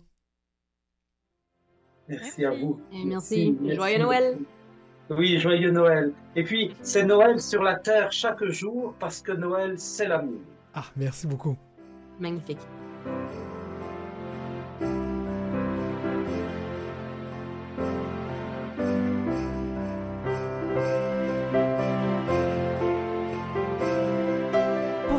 [2.08, 2.80] Merci, à vous.
[3.04, 3.56] merci.
[3.74, 4.38] Joyeux Noël.
[5.10, 6.12] Oui, joyeux Noël.
[6.36, 10.40] Et puis, c'est Noël sur la terre chaque jour parce que Noël, c'est l'amour.
[10.74, 11.56] Ah, merci beaucoup.
[12.20, 12.60] Magnifique.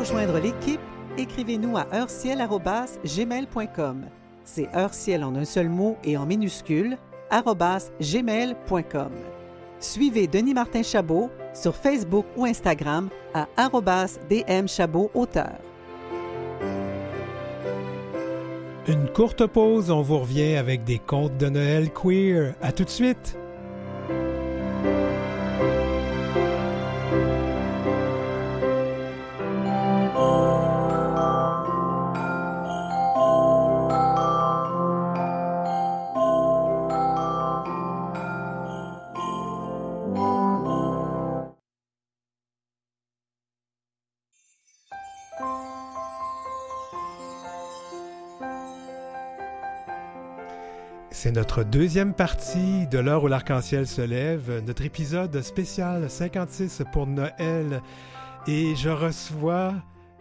[0.08, 0.80] Joindre l'équipe,
[1.18, 4.06] écrivez-nous à heurciel.gmail.com.
[4.44, 6.96] C'est heurciel en un seul mot et en minuscule,
[7.30, 9.12] gmail.com.
[9.80, 13.46] Suivez Denis Martin Chabot sur Facebook ou Instagram à
[14.30, 14.66] DM
[18.88, 22.54] Une courte pause, on vous revient avec des contes de Noël queer.
[22.62, 23.36] À tout de suite!
[51.20, 57.08] C'est notre deuxième partie de l'heure où l'arc-en-ciel se lève, notre épisode spécial 56 pour
[57.08, 57.82] Noël.
[58.46, 59.74] Et je reçois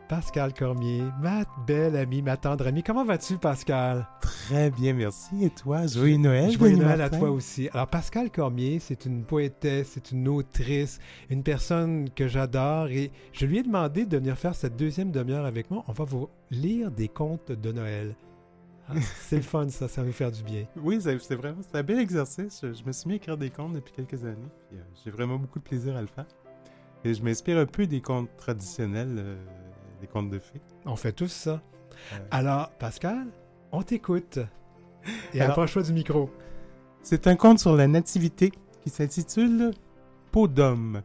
[0.10, 2.82] Pascal Cormier, ma belle amie, ma tendre amie.
[2.82, 4.08] Comment vas-tu, Pascal?
[4.22, 5.46] Très bien, merci.
[5.46, 5.86] Et toi?
[5.86, 6.50] Joyeux Noël.
[6.50, 7.70] Joyeux Noël à toi aussi.
[7.74, 10.98] Alors, Pascal Cormier, c'est une poétesse, c'est une autrice,
[11.30, 12.88] une personne que j'adore.
[12.88, 15.84] Et je lui ai demandé de venir faire cette deuxième demi-heure avec moi.
[15.88, 18.16] On va vous lire des contes de Noël.
[18.89, 20.65] Ah, c'est le fun, ça, ça va faire du bien.
[20.78, 22.62] Oui, c'est vraiment un bel exercice.
[22.63, 24.50] Je, me suis mis à écrire des contes depuis quelques années.
[24.73, 26.26] Euh, j'ai vraiment beaucoup de plaisir à le faire.
[27.04, 29.38] Et je m'inspire un peu des contes traditionnels, euh,
[30.02, 30.62] des contes de fées.
[30.86, 31.62] On fait tous ça.
[32.32, 33.28] Alors, Pascal,
[33.71, 34.39] on t'écoute.
[35.34, 36.30] Et approche-toi du micro.
[37.02, 39.71] C'est un conte sur la nativité qui s'intitule
[40.32, 41.02] Peau d'homme.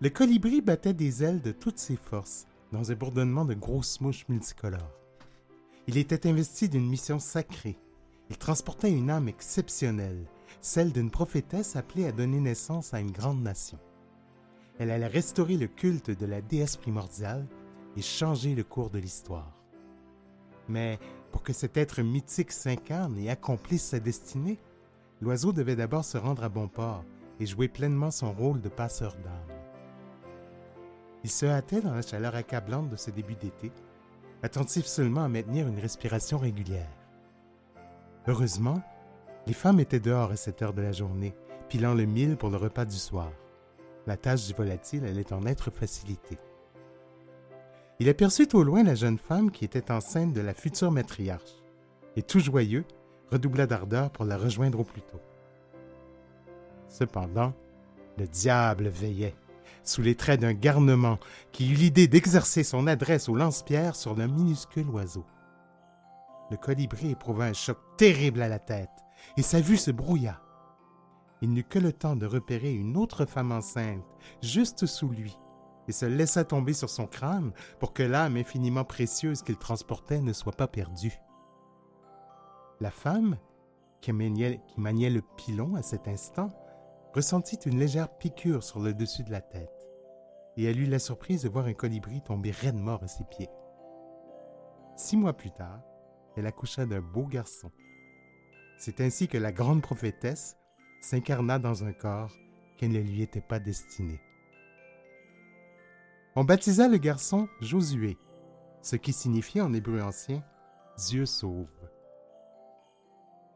[0.00, 4.26] Le colibri battait des ailes de toutes ses forces dans un bourdonnement de grosses mouches
[4.28, 4.99] multicolores.
[5.86, 7.78] Il était investi d'une mission sacrée.
[8.28, 10.26] Il transportait une âme exceptionnelle,
[10.60, 13.78] celle d'une prophétesse appelée à donner naissance à une grande nation.
[14.78, 17.46] Elle allait restaurer le culte de la déesse primordiale
[17.96, 19.52] et changer le cours de l'histoire.
[20.68, 20.98] Mais
[21.32, 24.58] pour que cet être mythique s'incarne et accomplisse sa destinée,
[25.20, 27.04] l'oiseau devait d'abord se rendre à bon port
[27.40, 29.56] et jouer pleinement son rôle de passeur d'âme.
[31.24, 33.72] Il se hâtait dans la chaleur accablante de ce début d'été
[34.42, 36.88] attentif seulement à maintenir une respiration régulière.
[38.26, 38.82] Heureusement,
[39.46, 41.34] Les femmes étaient dehors à cette heure de la journée,
[41.68, 43.32] pilant le mil pour le repas du soir.
[44.06, 46.38] La tâche du volatile allait en être facilitée.
[47.98, 51.62] Il aperçut au loin la jeune femme qui était enceinte de la future matriarche,
[52.16, 52.84] et tout joyeux,
[53.30, 55.20] redoubla d'ardeur pour la rejoindre au plus tôt.
[56.88, 57.52] Cependant,
[58.18, 59.34] le diable veillait,
[59.82, 61.18] sous les traits d'un garnement
[61.52, 65.24] qui eut l'idée d'exercer son adresse au lance-pierre sur le minuscule oiseau.
[66.50, 68.90] Le colibri éprouva un choc terrible à la tête,
[69.36, 70.40] et sa vue se brouilla.
[71.42, 74.04] Il n'eut que le temps de repérer une autre femme enceinte,
[74.42, 75.38] juste sous lui,
[75.88, 80.32] et se laissa tomber sur son crâne pour que l'âme infiniment précieuse qu'il transportait ne
[80.32, 81.18] soit pas perdue.
[82.80, 83.38] La femme,
[84.00, 86.50] qui maniait, qui maniait le pilon à cet instant,
[87.14, 89.86] ressentit une légère piqûre sur le dessus de la tête,
[90.56, 93.50] et elle eut la surprise de voir un colibri tomber raide mort à ses pieds.
[94.96, 95.80] Six mois plus tard,
[96.36, 97.70] elle accoucha d'un beau garçon.
[98.78, 100.56] C'est ainsi que la grande prophétesse
[101.00, 102.32] s'incarna dans un corps
[102.78, 104.20] qui ne lui était pas destiné.
[106.36, 108.16] On baptisa le garçon Josué,
[108.82, 110.42] ce qui signifiait en hébreu ancien
[110.96, 111.66] Dieu sauve.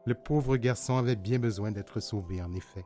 [0.05, 2.85] Le pauvre garçon avait bien besoin d'être sauvé, en effet.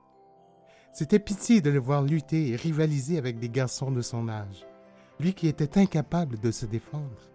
[0.92, 4.66] C'était pitié de le voir lutter et rivaliser avec des garçons de son âge,
[5.20, 7.32] lui qui était incapable de se défendre.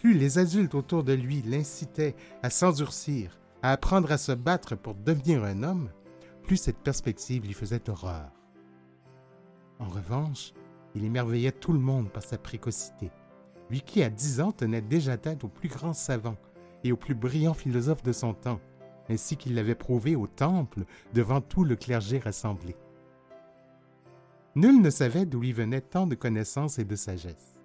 [0.00, 4.94] Plus les adultes autour de lui l'incitaient à s'endurcir, à apprendre à se battre pour
[4.94, 5.90] devenir un homme,
[6.42, 8.30] plus cette perspective lui faisait horreur.
[9.78, 10.52] En revanche,
[10.94, 13.10] il émerveillait tout le monde par sa précocité,
[13.70, 16.38] lui qui à dix ans tenait déjà tête aux plus grands savants
[16.84, 18.60] et aux plus brillants philosophes de son temps,
[19.08, 22.76] ainsi qu'il l'avait prouvé au temple devant tout le clergé rassemblé.
[24.54, 27.58] Nul ne savait d'où lui venait tant de connaissances et de sagesse.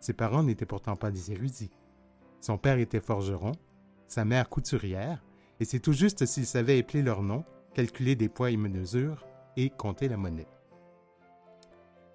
[0.00, 1.76] Ses parents n'étaient pourtant pas des érudits.
[2.40, 3.52] Son père était forgeron,
[4.06, 5.24] sa mère couturière,
[5.60, 9.70] et c'est tout juste s'il savait épeler leurs noms, calculer des poids et mesures, et
[9.70, 10.48] compter la monnaie.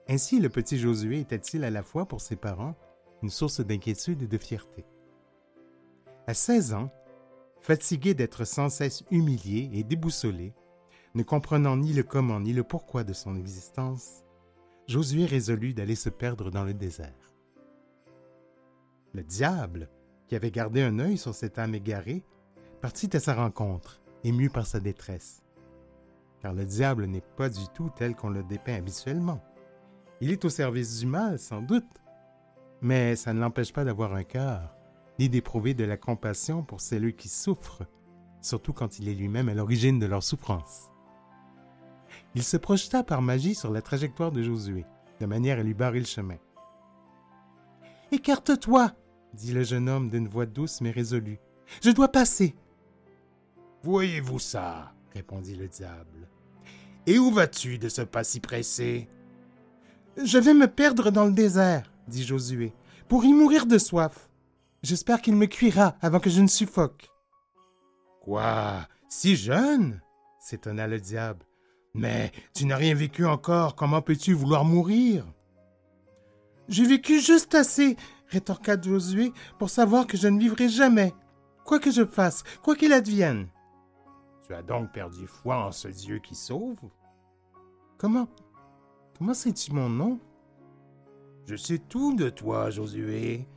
[0.07, 2.75] Ainsi le petit Josué était-il à la fois pour ses parents
[3.21, 4.85] une source d'inquiétude et de fierté.
[6.27, 6.91] À 16 ans,
[7.61, 10.53] fatigué d'être sans cesse humilié et déboussolé,
[11.15, 14.23] ne comprenant ni le comment ni le pourquoi de son existence,
[14.87, 17.35] Josué résolut d'aller se perdre dans le désert.
[19.13, 19.87] Le diable,
[20.27, 22.23] qui avait gardé un œil sur cette âme égarée,
[22.81, 25.43] partit à sa rencontre, ému par sa détresse.
[26.41, 29.43] Car le diable n'est pas du tout tel qu'on le dépeint habituellement.
[30.21, 32.01] Il est au service du mal, sans doute,
[32.81, 34.75] mais ça ne l'empêche pas d'avoir un cœur,
[35.19, 37.83] ni d'éprouver de la compassion pour celles qui souffrent,
[38.41, 40.89] surtout quand il est lui-même à l'origine de leur souffrance.
[42.35, 44.85] Il se projeta par magie sur la trajectoire de Josué,
[45.19, 46.37] de manière à lui barrer le chemin.
[48.11, 48.93] Écarte-toi,
[49.33, 51.39] dit le jeune homme d'une voix douce mais résolue.
[51.83, 52.55] Je dois passer.
[53.83, 54.93] Voyez-vous ça?
[55.13, 56.29] répondit le diable.
[57.07, 59.09] Et où vas-tu de ce pas si pressé
[60.23, 62.73] Je vais me perdre dans le désert, dit Josué,
[63.07, 64.28] pour y mourir de soif.
[64.81, 67.09] J'espère qu'il me cuira avant que je ne suffoque.
[68.21, 68.87] Quoi?
[69.09, 70.01] Si jeune?
[70.39, 71.45] s'étonna le diable.
[71.93, 75.25] Mais tu n'as rien vécu encore, comment peux-tu vouloir mourir?
[76.67, 81.13] J'ai vécu juste assez, rétorqua Josué, pour savoir que je ne vivrai jamais,
[81.65, 83.49] quoi que je fasse, quoi qu'il advienne.
[84.45, 86.77] Tu as donc perdu foi en ce Dieu qui sauve?
[87.97, 88.27] Comment?
[89.17, 90.19] Comment sais-tu mon nom?
[91.47, 93.47] Je sais tout de toi, Josué.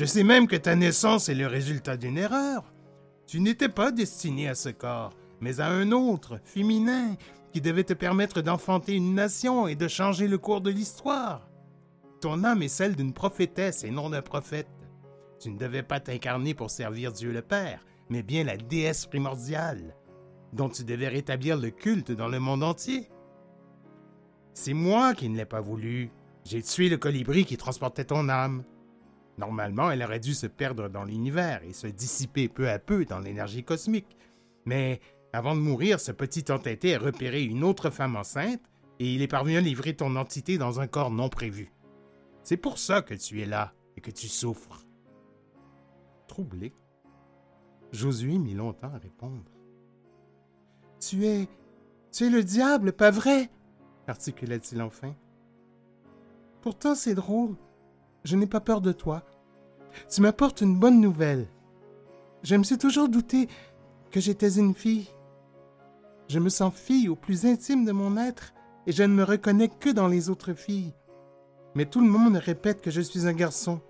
[0.00, 2.72] Je sais même que ta naissance est le résultat d'une erreur.
[3.26, 7.16] Tu n'étais pas destiné à ce corps, mais à un autre, féminin,
[7.52, 11.50] qui devait te permettre d'enfanter une nation et de changer le cours de l'histoire.
[12.22, 14.70] Ton âme est celle d'une prophétesse et non d'un prophète.
[15.38, 19.94] Tu ne devais pas t'incarner pour servir Dieu le Père, mais bien la déesse primordiale,
[20.54, 23.10] dont tu devais rétablir le culte dans le monde entier.
[24.54, 26.10] C'est moi qui ne l'ai pas voulu.
[26.46, 28.64] J'ai tué le colibri qui transportait ton âme.
[29.40, 33.20] Normalement, elle aurait dû se perdre dans l'univers et se dissiper peu à peu dans
[33.20, 34.18] l'énergie cosmique.
[34.66, 35.00] Mais
[35.32, 38.60] avant de mourir, ce petit entêté a repéré une autre femme enceinte
[38.98, 41.72] et il est parvenu à livrer ton entité dans un corps non prévu.
[42.42, 44.84] C'est pour ça que tu es là et que tu souffres.
[46.28, 46.74] Troublé,
[47.92, 49.50] Josué mit longtemps à répondre.
[51.00, 51.48] Tu es.
[52.12, 53.48] Tu es le diable, pas vrai?
[54.06, 55.14] articula-t-il enfin.
[56.60, 57.56] Pourtant, c'est drôle.
[58.24, 59.24] Je n'ai pas peur de toi.
[60.08, 61.46] Tu m'apportes une bonne nouvelle.
[62.42, 63.48] Je me suis toujours douté
[64.10, 65.08] que j'étais une fille.
[66.28, 68.52] Je me sens fille au plus intime de mon être
[68.86, 70.94] et je ne me reconnais que dans les autres filles.
[71.74, 73.80] Mais tout le monde répète que je suis un garçon,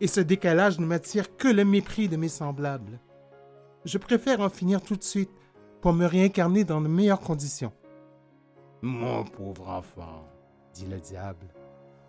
[0.00, 2.98] et ce décalage ne m'attire que le mépris de mes semblables.
[3.84, 5.30] Je préfère en finir tout de suite,
[5.80, 7.72] pour me réincarner dans de meilleures conditions.
[8.82, 10.28] Mon pauvre enfant,
[10.74, 11.46] dit le diable,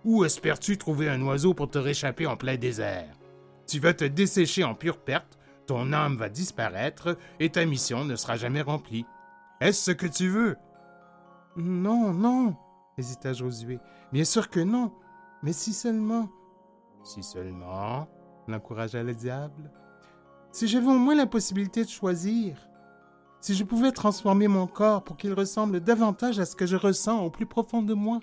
[0.03, 3.20] où espères-tu trouver un oiseau pour te réchapper en plein désert?
[3.71, 8.17] Tu vas te dessécher en pure perte, ton âme va disparaître et ta mission ne
[8.17, 9.05] sera jamais remplie.
[9.61, 10.57] Est-ce ce que tu veux?
[11.55, 12.57] Non, non,
[12.97, 13.79] hésita Josué.
[14.11, 14.91] Bien sûr que non,
[15.41, 16.27] mais si seulement.
[17.05, 18.09] Si seulement,
[18.49, 19.71] l'encouragea le diable.
[20.51, 22.57] Si j'avais au moins la possibilité de choisir.
[23.39, 27.23] Si je pouvais transformer mon corps pour qu'il ressemble davantage à ce que je ressens
[27.23, 28.19] au plus profond de moi.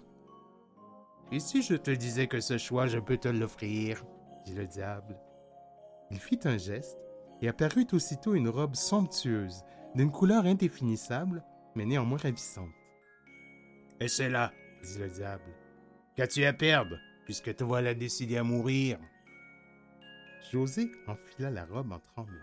[1.32, 4.04] Et si je te disais que ce choix, je peux te l'offrir
[4.44, 5.18] dit le diable.
[6.10, 6.98] Il fit un geste
[7.40, 11.44] et apparut aussitôt une robe somptueuse, d'une couleur indéfinissable,
[11.74, 12.68] mais néanmoins ravissante.
[14.00, 14.52] Et c'est là,
[14.82, 15.54] dit le diable.
[16.16, 18.98] Qu'as-tu à perdre, puisque te voilà décidé à mourir
[20.50, 22.36] José enfila la robe en tremblant.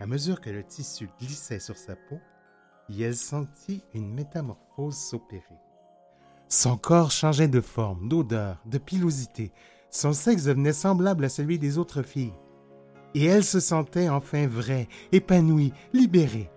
[0.00, 2.18] À mesure que le tissu glissait sur sa peau,
[3.00, 5.60] elle sentit une métamorphose s'opérer.
[6.48, 9.52] Son corps changeait de forme, d'odeur, de pilosité.
[9.90, 12.34] Son sexe devenait semblable à celui des autres filles.
[13.14, 16.50] Et elle se sentait enfin vraie, épanouie, libérée.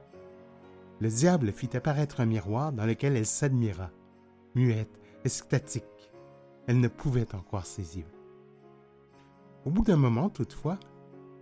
[1.02, 3.92] Le diable fit apparaître un miroir dans lequel elle s'admira,
[4.56, 5.84] muette, extatique.
[6.68, 8.12] Elle ne pouvait en croire ses yeux.
[9.66, 10.80] Au bout d'un moment, toutefois,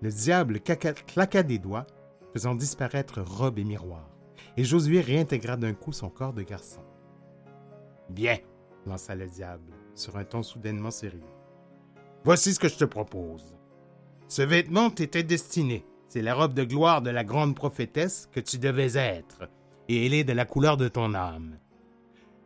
[0.02, 1.86] le diable claqua des doigts,
[2.34, 4.10] faisant disparaître robe et miroir,
[4.58, 6.82] et Josué réintégra d'un coup son corps de garçon.
[8.10, 8.38] Bien,
[8.86, 11.22] lança le diable, sur un ton soudainement sérieux.
[12.24, 13.56] Voici ce que je te propose.
[14.34, 15.86] Ce vêtement t'était destiné.
[16.08, 19.48] C'est la robe de gloire de la grande prophétesse que tu devais être,
[19.90, 21.60] et elle est de la couleur de ton âme.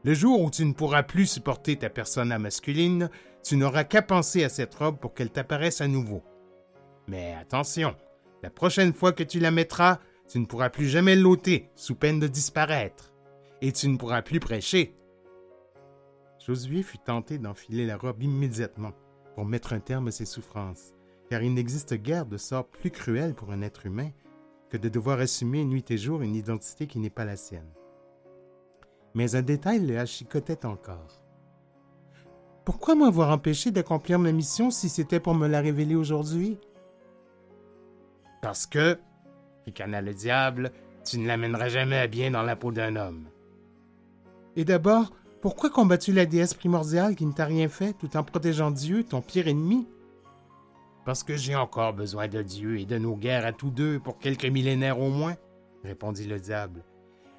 [0.04, 3.10] Le jour où tu ne pourras plus supporter ta persona masculine,
[3.42, 6.24] tu n'auras qu'à penser à cette robe pour qu'elle t'apparaisse à nouveau.
[7.08, 7.96] Mais attention,
[8.44, 12.20] la prochaine fois que tu la mettras, tu ne pourras plus jamais l'ôter, sous peine
[12.20, 13.14] de disparaître.
[13.62, 14.94] Et tu ne pourras plus prêcher,
[16.46, 18.92] Josué fut tenté d'enfiler la robe immédiatement
[19.36, 20.97] pour mettre un terme à ses souffrances,
[21.30, 24.12] car il n'existe guère de sort plus cruel pour un être humain
[24.70, 27.70] que de devoir assumer nuit et jour une identité qui n'est pas la sienne.
[29.14, 31.24] Mais un détail le chicotait encore.
[32.66, 36.60] Pourquoi m'avoir empêché d'accomplir ma mission si c'était pour me la révéler aujourd'hui?
[38.42, 39.00] Parce que,
[39.66, 40.72] ricana le diable,
[41.06, 43.30] tu ne l'amèneras jamais à bien dans la peau d'un homme.
[44.58, 48.72] Et d'abord, pourquoi combattu la déesse primordiale qui ne t'a rien fait tout en protégeant
[48.72, 49.88] Dieu, ton pire ennemi?
[51.08, 54.18] Parce que j'ai encore besoin de Dieu et de nos guerres à tous deux pour
[54.20, 55.38] quelques millénaires au moins,
[55.86, 56.84] répondit le diable.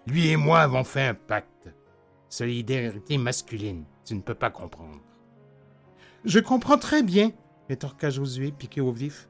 [0.06, 1.68] Lui et moi avons fait un pacte.
[2.30, 5.02] Solidarité masculine, tu ne peux pas comprendre.
[6.24, 7.30] Je comprends très bien,
[7.68, 9.28] rétorqua Josué, piqué au vif.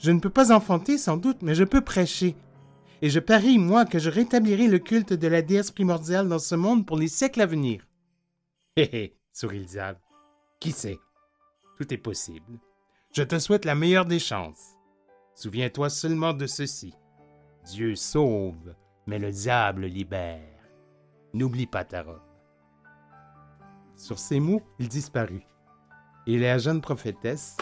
[0.00, 2.34] Je ne peux pas enfanter, sans doute, mais je peux prêcher.
[3.02, 6.56] Et je parie, moi, que je rétablirai le culte de la déesse primordiale dans ce
[6.56, 7.86] monde pour les siècles à venir.
[8.76, 10.00] Hé hé, sourit le diable.
[10.58, 10.98] Qui sait?
[11.78, 12.58] Tout est possible.
[13.16, 14.76] Je te souhaite la meilleure des chances.
[15.34, 16.92] Souviens-toi seulement de ceci.
[17.64, 18.74] Dieu sauve,
[19.06, 20.60] mais le diable libère.
[21.32, 22.20] N'oublie pas ta robe.
[23.94, 25.46] Sur ces mots, il disparut.
[26.26, 27.56] Et la jeune prophétesse,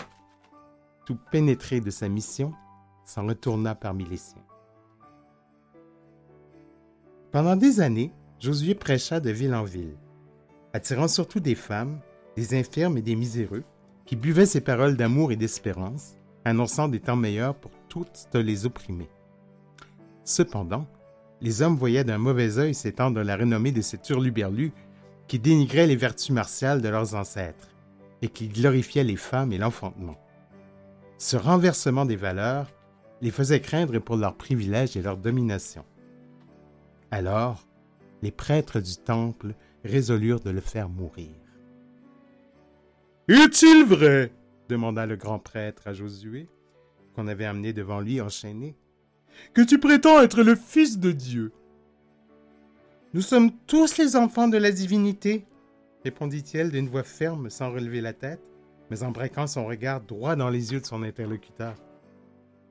[1.07, 2.53] tout pénétrée de sa mission,
[3.05, 4.43] s'en retourna parmi les siens.
[7.31, 9.97] Pendant des années, Josué prêcha de ville en ville
[10.73, 12.01] attirant surtout des femmes,
[12.35, 13.63] des infirmes et des miséreux,
[14.15, 19.11] qui buvaient ses paroles d'amour et d'espérance, annonçant des temps meilleurs pour toutes les opprimés.
[20.23, 20.87] Cependant,
[21.41, 24.73] les hommes voyaient d'un mauvais œil s'étendre la renommée de ces turluberlus
[25.27, 27.71] qui dénigraient les vertus martiales de leurs ancêtres
[28.23, 30.17] et qui glorifiaient les femmes et l'enfantement.
[31.19, 32.69] Ce renversement des valeurs
[33.21, 35.85] les faisait craindre pour leurs privilèges et leur domination.
[37.11, 37.67] Alors,
[38.23, 41.44] les prêtres du temple résolurent de le faire mourir.
[43.27, 44.33] Est-il vrai?
[44.69, 46.47] demanda le grand prêtre à Josué,
[47.15, 48.77] qu'on avait amené devant lui enchaîné,
[49.55, 51.51] que tu prétends être le Fils de Dieu?
[53.15, 55.47] Nous sommes tous les enfants de la divinité,
[56.05, 58.43] répondit-il d'une voix ferme sans relever la tête,
[58.91, 61.77] mais en braquant son regard droit dans les yeux de son interlocuteur.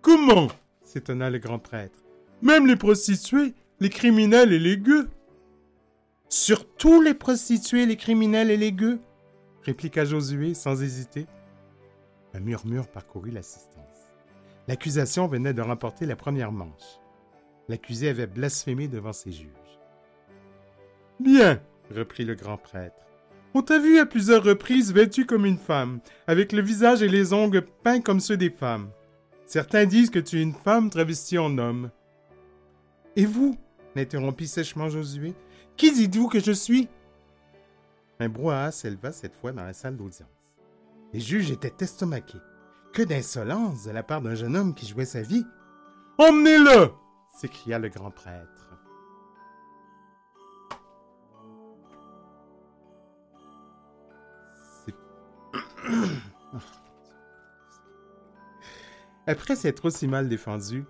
[0.03, 0.49] Comment?
[0.83, 2.03] s'étonna le grand prêtre.
[2.43, 5.09] Même les prostituées, les criminels et les gueux.
[6.77, 8.99] Tous les prostituées, les criminels et les gueux?
[9.65, 11.25] Répliqua Josué sans hésiter.
[12.33, 14.11] Un murmure parcourut l'assistance.
[14.67, 16.99] L'accusation venait de remporter la première manche.
[17.67, 19.49] L'accusé avait blasphémé devant ses juges.
[21.19, 21.61] Bien,
[21.91, 22.95] reprit le grand prêtre.
[23.53, 27.33] On t'a vu à plusieurs reprises vêtu comme une femme, avec le visage et les
[27.33, 28.89] ongles peints comme ceux des femmes.
[29.45, 31.91] Certains disent que tu es une femme travestie en homme.
[33.15, 33.55] Et vous?
[33.95, 35.35] l'interrompit sèchement Josué.
[35.77, 36.87] Qui dites-vous que je suis?
[38.19, 40.55] Un brouhaha s'éleva cette fois dans la salle d'audience.
[41.13, 42.41] Les juges étaient estomaqués.
[42.93, 45.45] Que d'insolence de la part d'un jeune homme qui jouait sa vie.
[46.17, 46.91] Emmenez-le!
[47.33, 48.69] s'écria le grand prêtre.
[59.27, 60.85] Après s'être aussi mal défendu,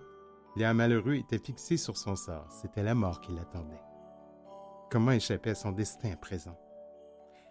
[0.56, 2.50] Léa Malheureux était fixé sur son sort.
[2.50, 3.80] C'était la mort qui l'attendait.
[4.90, 6.56] Comment échapper à son destin à présent?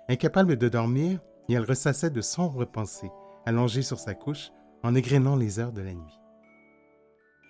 [0.09, 3.11] Incapable de dormir, il ressassait de sombres pensées,
[3.45, 4.51] allongé sur sa couche,
[4.83, 6.19] en égrénant les heures de la nuit.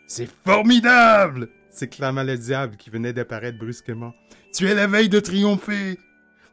[0.07, 1.49] C'est formidable!
[1.71, 4.13] s'exclama le diable qui venait d'apparaître brusquement.
[4.53, 5.97] Tu es la veille de triompher.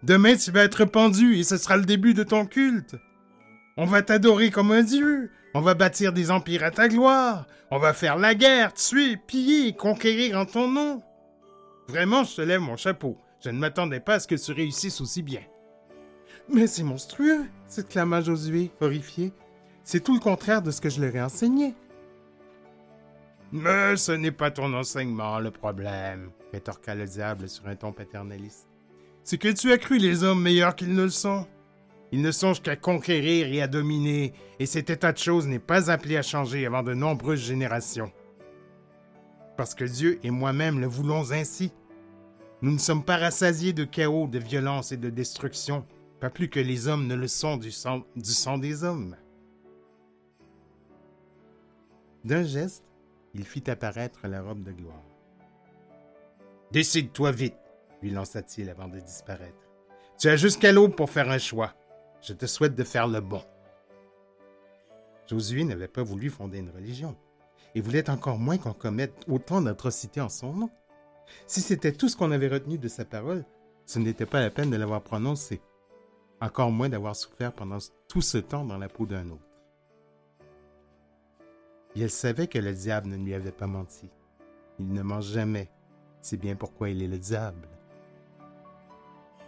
[0.03, 2.97] Demain tu vas être pendu et ce sera le début de ton culte.
[3.77, 5.31] On va t'adorer comme un dieu.
[5.53, 7.47] On va bâtir des empires à ta gloire.
[7.71, 11.03] On va faire la guerre, tuer, piller, conquérir en ton nom.
[11.89, 13.19] Vraiment, je te lève mon chapeau.
[13.45, 15.43] Je ne m'attendais pas à ce que tu réussisses aussi bien.
[16.53, 19.33] Mais c'est monstrueux, s'exclama Josué, horrifié.
[19.85, 21.75] C'est tout le contraire de ce que je leur ai enseigné.
[23.53, 28.69] Mais ce n'est pas ton enseignement le problème, rétorqua le diable sur un ton paternaliste.
[29.23, 31.47] C'est que tu as cru les hommes meilleurs qu'ils ne le sont.
[32.11, 35.91] Ils ne songent qu'à conquérir et à dominer, et cet état de choses n'est pas
[35.91, 38.11] appelé à changer avant de nombreuses générations.
[39.57, 41.73] Parce que Dieu et moi-même le voulons ainsi.
[42.63, 45.85] Nous ne sommes pas rassasiés de chaos, de violence et de destruction,
[46.21, 48.05] pas plus que les hommes ne le sont du sang,
[48.59, 49.17] des hommes.
[52.25, 52.85] D'un geste,
[53.33, 55.03] il fit apparaître la robe de gloire.
[56.73, 57.57] Décide-toi vite,
[58.03, 59.67] lui lança-t-il avant de disparaître.
[60.19, 61.75] Tu as jusqu'à l'aube pour faire un choix.
[62.21, 63.43] Je te souhaite de faire le bon.
[65.27, 67.17] Josué n'avait pas voulu fonder une religion,
[67.75, 70.71] et voulait encore moins qu'on commette autant d'atrocités en son nom.
[71.47, 73.45] Si c'était tout ce qu'on avait retenu de sa parole,
[73.87, 75.63] ce n'était pas la peine de l'avoir prononcée,
[76.41, 77.79] encore moins d'avoir souffert pendant
[78.09, 79.47] tout ce temps dans la peau d'un autre.
[81.97, 84.09] Et elle savait que le diable ne lui avait pas menti.
[84.79, 85.71] Il ne ment jamais.
[86.23, 87.69] C'est bien pourquoi il est le diable.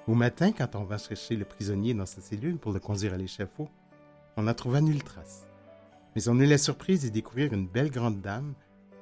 [0.09, 3.17] Au matin, quand on va chercher le prisonnier dans sa cellule pour le conduire à
[3.17, 3.69] l'échafaud,
[4.37, 5.47] on n'en trouva nulle trace.
[6.15, 8.55] Mais on eut la surprise d'y découvrir une belle grande dame,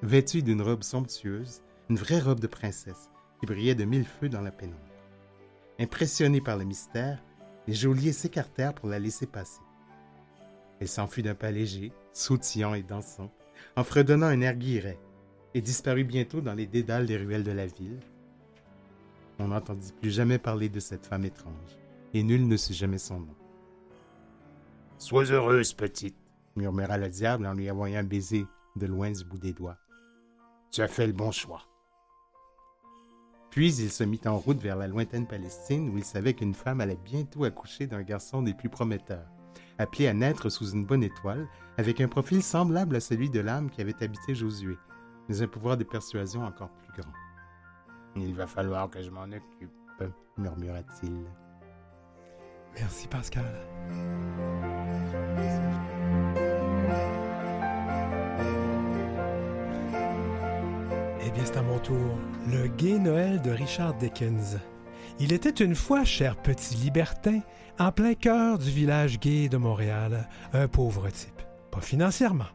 [0.03, 3.11] vêtue d'une robe somptueuse, une vraie robe de princesse,
[3.41, 4.79] qui brillait de mille feux dans la pénombre.
[5.79, 7.23] Impressionnés par le mystère,
[7.71, 9.61] les geôliers s'écartèrent pour la laisser passer.
[10.81, 13.31] Elle s'enfuit d'un pas léger, sautillant et dansant,
[13.77, 14.99] en fredonnant un air guilleret,
[15.55, 18.01] et disparut bientôt dans les dédales des ruelles de la ville,
[19.39, 21.79] on n'entendit plus jamais parler de cette femme étrange,
[22.13, 23.37] et nul ne sut jamais son nom.
[24.99, 26.17] Sois heureuse, petite,
[26.57, 29.79] murmura le diable en lui envoyant un baiser de loin du bout des doigts.
[30.73, 31.70] Tu as fait le bon choix.
[33.51, 36.81] Puis il se mit en route vers la lointaine Palestine où il savait qu'une femme
[36.81, 39.27] allait bientôt accoucher d'un garçon des plus prometteurs,
[39.79, 43.71] appelé à naître sous une bonne étoile, avec un profil semblable à celui de l'âme
[43.71, 44.77] qui avait habité Josué,
[45.29, 47.13] mais un pouvoir de persuasion encore plus grand.
[48.17, 50.05] Il va falloir que je m'en occupe,
[50.37, 51.25] murmura-t-il.
[52.77, 53.53] Merci, Pascal.
[61.31, 62.19] Eh bien, c'est à mon tour.
[62.51, 64.59] Le Gai Noël de Richard Dickens.
[65.21, 67.39] Il était une fois, cher petit libertin,
[67.79, 71.41] en plein cœur du village gay de Montréal, un pauvre type.
[71.71, 72.49] Pas financièrement,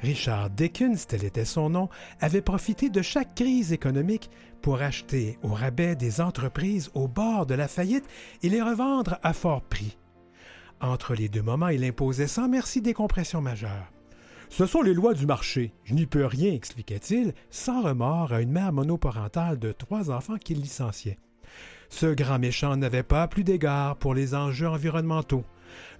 [0.00, 4.30] Richard Dickens, tel était son nom, avait profité de chaque crise économique
[4.62, 8.08] pour acheter au rabais des entreprises au bord de la faillite
[8.42, 9.98] et les revendre à fort prix.
[10.80, 13.92] Entre les deux moments, il imposait sans merci des compressions majeures.
[14.52, 15.72] Ce sont les lois du marché.
[15.82, 20.60] Je n'y peux rien, expliquait-il, sans remords à une mère monoparentale de trois enfants qu'il
[20.60, 21.18] licenciait.
[21.88, 25.44] Ce grand méchant n'avait pas plus d'égard pour les enjeux environnementaux.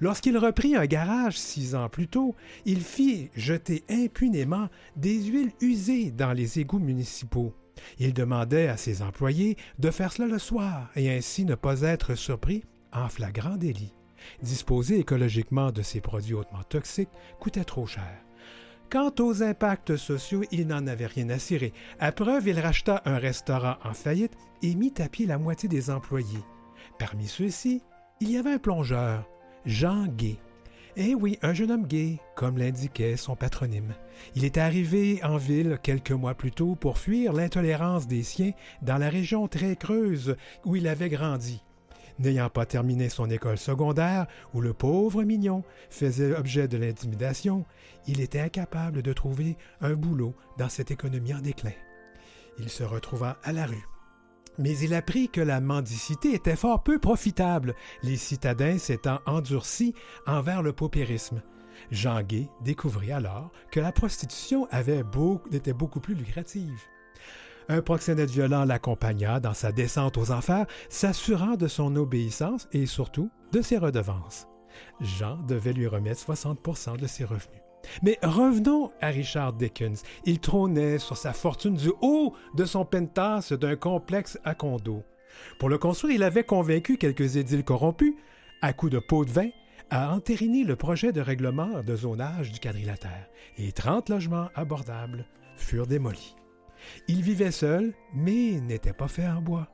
[0.00, 2.34] Lorsqu'il reprit un garage six ans plus tôt,
[2.66, 7.54] il fit jeter impunément des huiles usées dans les égouts municipaux.
[7.98, 12.16] Il demandait à ses employés de faire cela le soir et ainsi ne pas être
[12.16, 13.94] surpris en flagrant délit.
[14.42, 17.08] Disposer écologiquement de ces produits hautement toxiques
[17.40, 18.22] coûtait trop cher.
[18.92, 21.72] Quant aux impacts sociaux, il n'en avait rien à cirer.
[21.98, 25.88] À preuve, il racheta un restaurant en faillite et mit à pied la moitié des
[25.88, 26.44] employés.
[26.98, 27.80] Parmi ceux-ci,
[28.20, 29.26] il y avait un plongeur,
[29.64, 30.36] Jean Gay.
[30.96, 33.94] Eh oui, un jeune homme gay, comme l'indiquait son patronyme.
[34.36, 38.98] Il était arrivé en ville quelques mois plus tôt pour fuir l'intolérance des siens dans
[38.98, 40.36] la région très creuse
[40.66, 41.62] où il avait grandi.
[42.18, 47.64] N'ayant pas terminé son école secondaire, où le pauvre mignon faisait objet de l'intimidation,
[48.06, 51.72] il était incapable de trouver un boulot dans cette économie en déclin.
[52.58, 53.86] Il se retrouva à la rue,
[54.58, 59.94] Mais il apprit que la mendicité était fort peu profitable, les citadins s'étant endurcis
[60.26, 61.42] envers le paupérisme.
[61.90, 66.80] Jean Gay découvrit alors que la prostitution était beaucoup plus lucrative.
[67.68, 73.30] Un proxénète violent l'accompagna dans sa descente aux enfers, s'assurant de son obéissance et surtout
[73.52, 74.46] de ses redevances.
[75.00, 77.60] Jean devait lui remettre 60% de ses revenus.
[78.02, 80.02] Mais revenons à Richard Dickens.
[80.24, 85.04] Il trônait sur sa fortune du haut de son penthouse d'un complexe à condos.
[85.58, 88.14] Pour le construire, il avait convaincu quelques édiles corrompus,
[88.60, 89.48] à coups de pots de vin,
[89.90, 95.86] à entériner le projet de règlement de zonage du quadrilatère, et 30 logements abordables furent
[95.86, 96.36] démolis.
[97.08, 99.68] Il vivait seul, mais n'était pas fait en bois.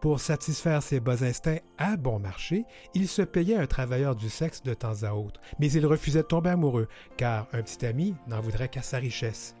[0.00, 4.62] Pour satisfaire ses bas instincts à bon marché, il se payait un travailleur du sexe
[4.62, 8.40] de temps à autre, mais il refusait de tomber amoureux, car un petit ami n'en
[8.40, 9.54] voudrait qu'à sa richesse.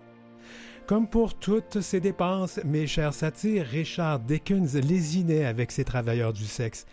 [0.86, 6.46] Comme pour toutes ses dépenses, mes chers satires, Richard Dickens lésinait avec ses travailleurs du
[6.46, 6.84] sexe.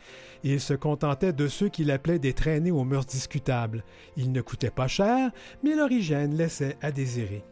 [0.44, 3.84] Il se contentait de ceux qu'il appelait des traînées aux mœurs discutables.
[4.16, 5.32] Ils ne coûtaient pas cher,
[5.64, 7.44] mais leur hygiène laissait à désirer.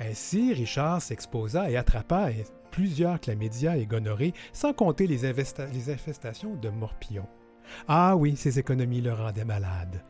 [0.00, 2.30] Ainsi, Richard s'exposa et attrapa
[2.70, 7.28] plusieurs chlamydia et gonorrhées, sans compter les, infestations de morpillons.
[7.88, 10.02] Ah oui, ces économies le rendaient malade.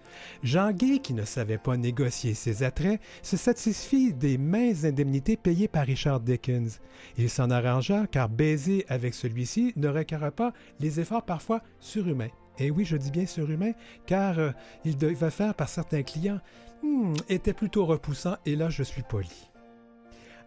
[0.42, 5.68] Jean Guy, qui ne savait pas négocier ses attraits, se satisfit des minces indemnités payées
[5.68, 6.80] par Richard Dickens.
[7.16, 12.30] Il s'en arrangea car baiser avec celui-ci ne requérait pas les efforts parfois surhumains.
[12.58, 13.72] Et oui, je dis bien surhumains,
[14.06, 14.50] car euh,
[14.84, 16.40] il devait faire par certains clients
[16.82, 19.50] hmm, était plutôt repoussant, et là je suis poli.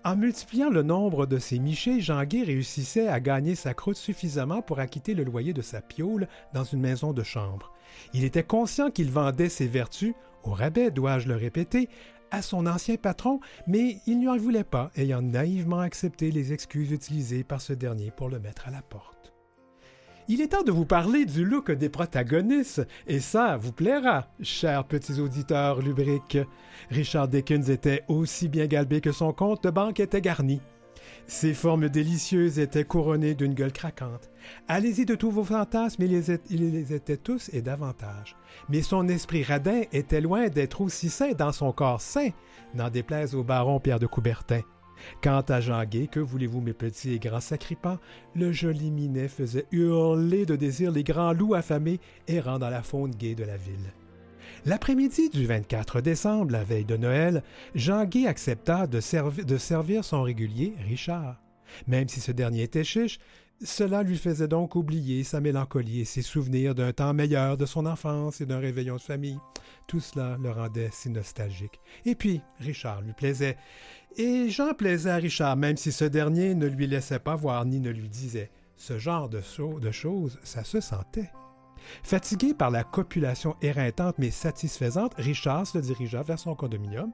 [0.07, 4.79] En multipliant le nombre de ses michets, Jean-Guy réussissait à gagner sa croûte suffisamment pour
[4.79, 7.73] acquitter le loyer de sa piole dans une maison de chambre.
[8.13, 11.89] Il était conscient qu'il vendait ses vertus, au rabais, dois-je le répéter,
[12.31, 16.93] à son ancien patron, mais il n'y en voulait pas, ayant naïvement accepté les excuses
[16.93, 19.16] utilisées par ce dernier pour le mettre à la porte.
[20.29, 24.83] Il est temps de vous parler du look des protagonistes, et ça vous plaira, chers
[24.83, 26.37] petits auditeurs lubriques.
[26.89, 30.59] Richard Dickens était aussi bien galbé que son compte de banque était garni.
[31.27, 34.29] Ses formes délicieuses étaient couronnées d'une gueule craquante.
[34.67, 36.39] Allez-y de tous vos fantasmes, il les,
[36.71, 38.35] les était tous et davantage.
[38.67, 42.31] Mais son esprit radin était loin d'être aussi sain dans son corps sain,
[42.73, 44.61] n'en déplaise au baron Pierre de Coubertin.
[45.21, 47.99] Quant à Jean Guy, que voulez-vous, mes petits et grands sacripants,
[48.35, 53.11] le joli Minet faisait hurler de désir les grands loups affamés errant dans la faune
[53.11, 53.93] gaie de la ville.
[54.65, 57.43] L'après-midi du 24 décembre, la veille de Noël,
[57.75, 61.41] Jean Guy accepta de servir son régulier, Richard.
[61.87, 63.19] Même si ce dernier était chiche,
[63.63, 67.85] cela lui faisait donc oublier sa mélancolie et ses souvenirs d'un temps meilleur de son
[67.87, 69.39] enfance et d'un réveillon de famille.
[69.87, 71.79] Tout cela le rendait si nostalgique.
[72.05, 73.57] Et puis, Richard lui plaisait.
[74.17, 77.79] Et Jean plaisait à Richard, même si ce dernier ne lui laissait pas voir ni
[77.79, 78.51] ne lui disait.
[78.75, 79.41] Ce genre de,
[79.91, 81.31] choses, ça se sentait.
[82.03, 87.11] Fatigué par la copulation éreintante mais satisfaisante, Richard se dirigea vers son condominium.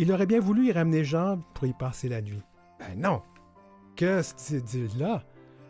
[0.00, 2.42] Il aurait bien voulu y ramener Jean pour y passer la nuit.
[2.80, 3.22] Ben non!
[3.96, 5.24] Que ce dit là?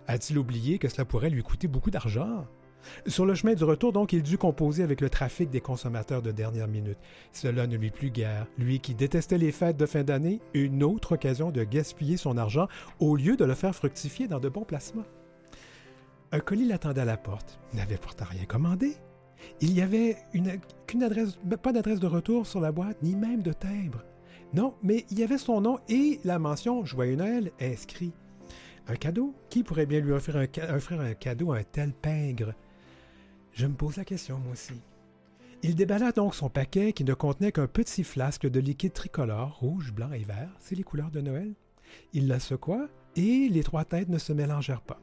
[0.09, 2.46] A-t-il oublié que cela pourrait lui coûter beaucoup d'argent?
[3.06, 6.30] Sur le chemin du retour, donc, il dut composer avec le trafic des consommateurs de
[6.30, 6.98] dernière minute.
[7.32, 8.46] Cela ne lui plut guère.
[8.56, 12.68] Lui qui détestait les fêtes de fin d'année, une autre occasion de gaspiller son argent
[13.00, 15.04] au lieu de le faire fructifier dans de bons placements.
[16.32, 17.61] Un colis l'attendait à la porte.
[17.72, 18.96] Il n'avait pourtant rien commandé.
[19.61, 20.48] Il y avait une,
[21.02, 24.02] adresse, pas d'adresse de retour sur la boîte, ni même de timbre.
[24.54, 28.12] Non, mais il y avait son nom et la mention Joyeux Noël inscrit.
[28.89, 29.34] Un cadeau?
[29.51, 30.47] Qui pourrait bien lui offrir un,
[31.14, 32.55] cadeau à un tel pingre?
[33.53, 34.80] Je me pose la question, moi aussi.
[35.62, 39.93] Il déballa donc son paquet qui ne contenait qu'un petit flasque de liquide tricolore, rouge,
[39.93, 41.53] blanc et vert, c'est les couleurs de Noël.
[42.12, 45.01] Il la secoua et les trois têtes ne se mélangèrent pas.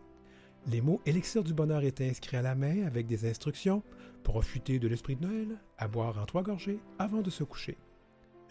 [0.68, 3.84] Les mots élixir du bonheur étaient inscrits à la main avec des instructions
[4.24, 7.78] profiter de l'esprit de Noël, à boire en trois gorgées avant de se coucher.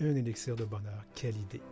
[0.01, 1.63] Un élixir de bonheur, quelle idée!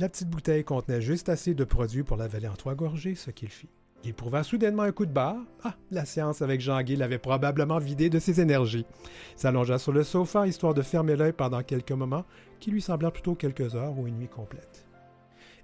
[0.00, 3.48] La petite bouteille contenait juste assez de produit pour l'avaler en trois gorgées, ce qu'il
[3.48, 3.68] fit.
[4.04, 5.42] Il prouva soudainement un coup de barre.
[5.64, 8.86] Ah, la séance avec Jean-Guy l'avait probablement vidé de ses énergies.
[9.34, 12.24] S'allongea sur le sofa, histoire de fermer l'œil pendant quelques moments,
[12.60, 14.86] qui lui semblèrent plutôt quelques heures ou une nuit complète.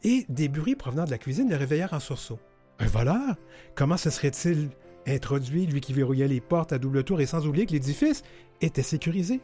[0.03, 2.41] Et des bruits provenant de la cuisine le réveillèrent en sursaut.
[2.80, 3.37] Un voleur?
[3.76, 4.70] Comment se serait-il
[5.07, 8.24] introduit, lui qui verrouillait les portes à double tour et sans oublier que l'édifice
[8.61, 9.41] était sécurisé?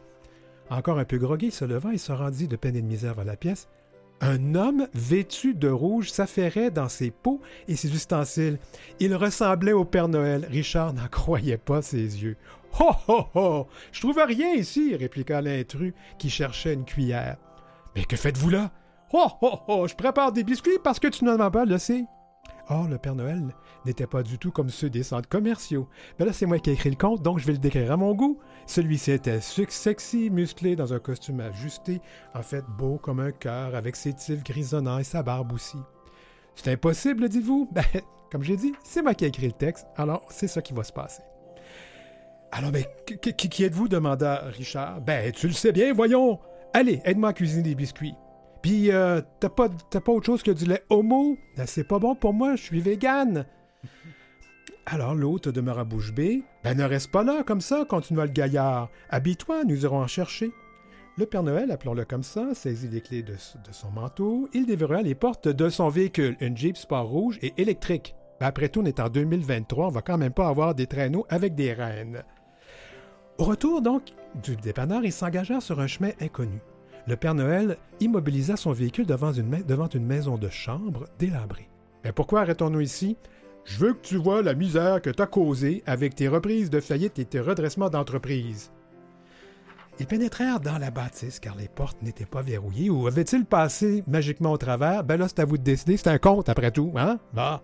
[0.68, 3.14] Encore un peu groggy, il se leva et se rendit de peine et de misère
[3.14, 3.68] vers la pièce.
[4.22, 8.58] Un homme vêtu de rouge s'affairait dans ses pots et ses ustensiles.
[8.98, 10.46] Il ressemblait au Père Noël.
[10.50, 12.36] Richard n'en croyait pas ses yeux.
[12.78, 13.66] Ho, ho, ho!
[13.92, 17.36] Je trouve rien ici, répliqua l'intrus qui cherchait une cuillère.
[17.96, 18.70] Mais que faites-vous là?
[19.12, 19.88] Ho, ho, ho!
[19.88, 22.04] Je prépare des biscuits parce que tu n'en as pas, le sais.
[22.68, 23.42] Or, le Père Noël
[23.84, 25.88] n'était pas du tout comme ceux des centres commerciaux.
[26.18, 27.96] Ben là, c'est moi qui ai écrit le conte, donc je vais le décrire à
[27.96, 28.38] mon goût.
[28.66, 32.00] Celui-ci était sexy, musclé, dans un costume ajusté,
[32.34, 35.78] en fait beau comme un cœur, avec ses tifs grisonnants et sa barbe aussi.
[36.54, 37.68] C'est impossible, dites-vous?
[37.72, 37.84] Ben,
[38.30, 40.84] comme j'ai dit, c'est moi qui ai écrit le texte, alors c'est ça qui va
[40.84, 41.22] se passer.
[42.52, 42.84] Alors, ben,
[43.22, 43.88] qui, êtes-vous?
[43.88, 45.00] demanda Richard.
[45.00, 46.38] Ben, tu le sais bien, voyons.
[46.72, 48.14] Allez, aide-moi à cuisiner des biscuits.
[48.62, 51.36] Puis, euh, t'as pas, pas autre chose que du lait homo?
[51.56, 53.46] Ben, c'est pas bon pour moi, je suis vegan.
[54.86, 56.42] Alors l'hôte demeura bouche bée.
[56.64, 58.88] Ben, ne reste pas là, comme ça, continua le gaillard.
[59.10, 60.52] Habille-toi, nous irons en chercher.
[61.16, 63.34] Le Père Noël, appelons-le comme ça, saisit les clés de,
[63.70, 64.48] son manteau.
[64.52, 68.14] Il déverrouilla les portes de son véhicule, une Jeep Sport rouge et électrique.
[68.40, 71.26] Ben, après tout, on est en 2023, on va quand même pas avoir des traîneaux
[71.28, 72.22] avec des reines.
[73.38, 74.02] Au retour, donc,
[74.42, 76.60] du dépanneur, il s'engagea sur un chemin inconnu
[77.10, 81.68] le Père Noël immobilisa son véhicule devant une, devant une maison de chambre délabrée.
[82.04, 83.16] Mais pourquoi arrêtons-nous ici?
[83.64, 86.80] Je veux que tu vois la misère que tu as causée avec tes reprises de
[86.80, 88.72] faillite et tes redressements d'entreprise.
[89.98, 94.52] Ils pénétrèrent dans la bâtisse car les portes n'étaient pas verrouillées ou avaient-ils passé magiquement
[94.52, 95.04] au travers?
[95.04, 97.18] Ben là, c'est à vous de décider, c'est un compte après tout, hein?
[97.34, 97.62] Va!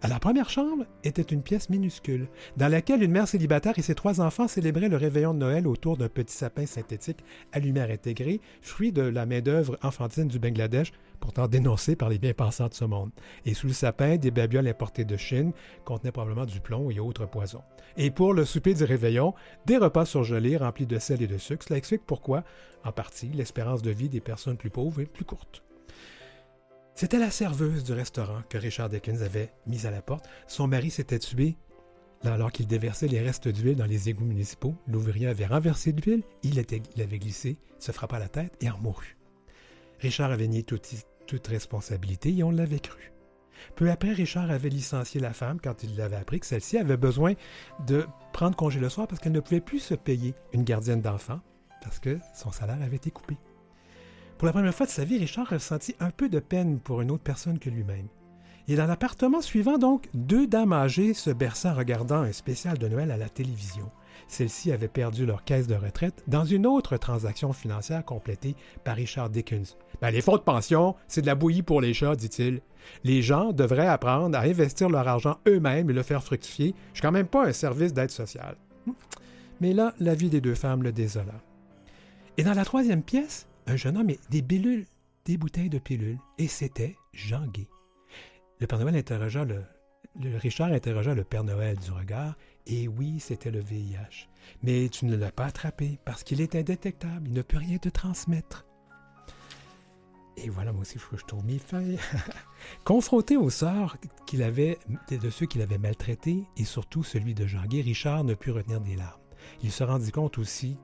[0.00, 3.96] À la première chambre était une pièce minuscule, dans laquelle une mère célibataire et ses
[3.96, 8.40] trois enfants célébraient le réveillon de Noël autour d'un petit sapin synthétique à lumière intégrée,
[8.62, 13.10] fruit de la main-d'œuvre enfantine du Bangladesh, pourtant dénoncée par les bien-pensants de ce monde.
[13.44, 15.52] Et sous le sapin, des babioles importées de Chine
[15.84, 17.64] contenaient probablement du plomb et autres poisons.
[17.96, 19.34] Et pour le souper du réveillon,
[19.66, 21.64] des repas surgelés remplis de sel et de sucre.
[21.66, 22.44] Cela explique pourquoi,
[22.84, 25.64] en partie, l'espérance de vie des personnes plus pauvres est plus courte.
[26.98, 30.28] C'était la serveuse du restaurant que Richard Dickens avait mise à la porte.
[30.48, 31.54] Son mari s'était tué
[32.24, 34.74] alors qu'il déversait les restes d'huile dans les égouts municipaux.
[34.88, 39.16] L'ouvrier avait renversé l'huile, il, il avait glissé, se frappa la tête et en mourut.
[40.00, 43.12] Richard avait nié toute, responsabilité et on l'avait cru.
[43.76, 47.34] Peu après, Richard avait licencié la femme quand il avait appris que celle-ci avait besoin
[47.86, 51.38] de prendre congé le soir parce qu'elle ne pouvait plus se payer une gardienne d'enfant
[51.80, 53.36] parce que son salaire avait été coupé.
[54.38, 57.10] Pour la première fois de sa vie, Richard ressentit un peu de peine pour une
[57.10, 58.06] autre personne que lui-même.
[58.68, 62.86] Et dans l'appartement suivant, donc, deux dames âgées se berçaient en regardant un spécial de
[62.86, 63.90] Noël à la télévision.
[64.28, 69.28] Celles-ci avaient perdu leur caisse de retraite dans une autre transaction financière complétée par Richard
[69.28, 69.76] Dickens.
[70.00, 72.60] Ben, les fonds de pension, c'est de la bouillie pour les chats, dit-il.
[73.02, 76.76] Les gens devraient apprendre à investir leur argent eux-mêmes et le faire fructifier.
[76.92, 78.56] Je suis quand même pas un service d'aide sociale.
[79.60, 81.34] Mais là, la vie des deux femmes le désola.
[82.36, 84.86] Et dans la troisième pièce, un jeune homme des pilules,
[85.24, 87.68] des bouteilles de pilules, et c'était Jean Guy.
[88.60, 89.62] Le Père Noël interrogea le,
[90.38, 92.34] Richard interrogea le Père Noël du regard,
[92.66, 94.28] et oui, c'était le VIH.
[94.62, 97.88] Mais tu ne l'as pas attrapé parce qu'il est indétectable, il ne peut rien te
[97.88, 98.64] transmettre.
[100.38, 101.98] Et voilà, moi aussi, il faut que je mes feuilles.
[102.84, 103.96] Confronté au sort
[104.26, 104.78] qu'il avait,
[105.10, 108.80] de ceux qu'il avait maltraités, et surtout celui de Jean Guy, Richard ne put retenir
[108.80, 109.17] des larmes.
[109.62, 110.76] Il se rendit compte aussi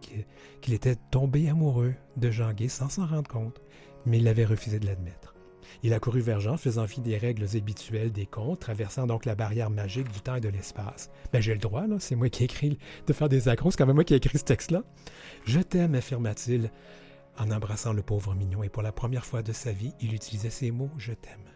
[0.61, 3.61] qu'il était tombé amoureux de Jean Guy sans s'en rendre compte,
[4.07, 5.35] mais il avait refusé de l'admettre.
[5.83, 9.71] Il accourut vers Jean, faisant fi des règles habituelles des contes, traversant donc la barrière
[9.71, 11.11] magique du temps et de l'espace.
[11.33, 13.79] Ben, j'ai le droit, là, c'est moi qui ai écrit, de faire des accros, c'est
[13.79, 14.83] quand même moi qui ai écrit ce texte-là.
[15.45, 16.71] Je t'aime, affirma-t-il,
[17.39, 20.51] en embrassant le pauvre mignon, et pour la première fois de sa vie, il utilisait
[20.51, 21.54] ces mots Je t'aime.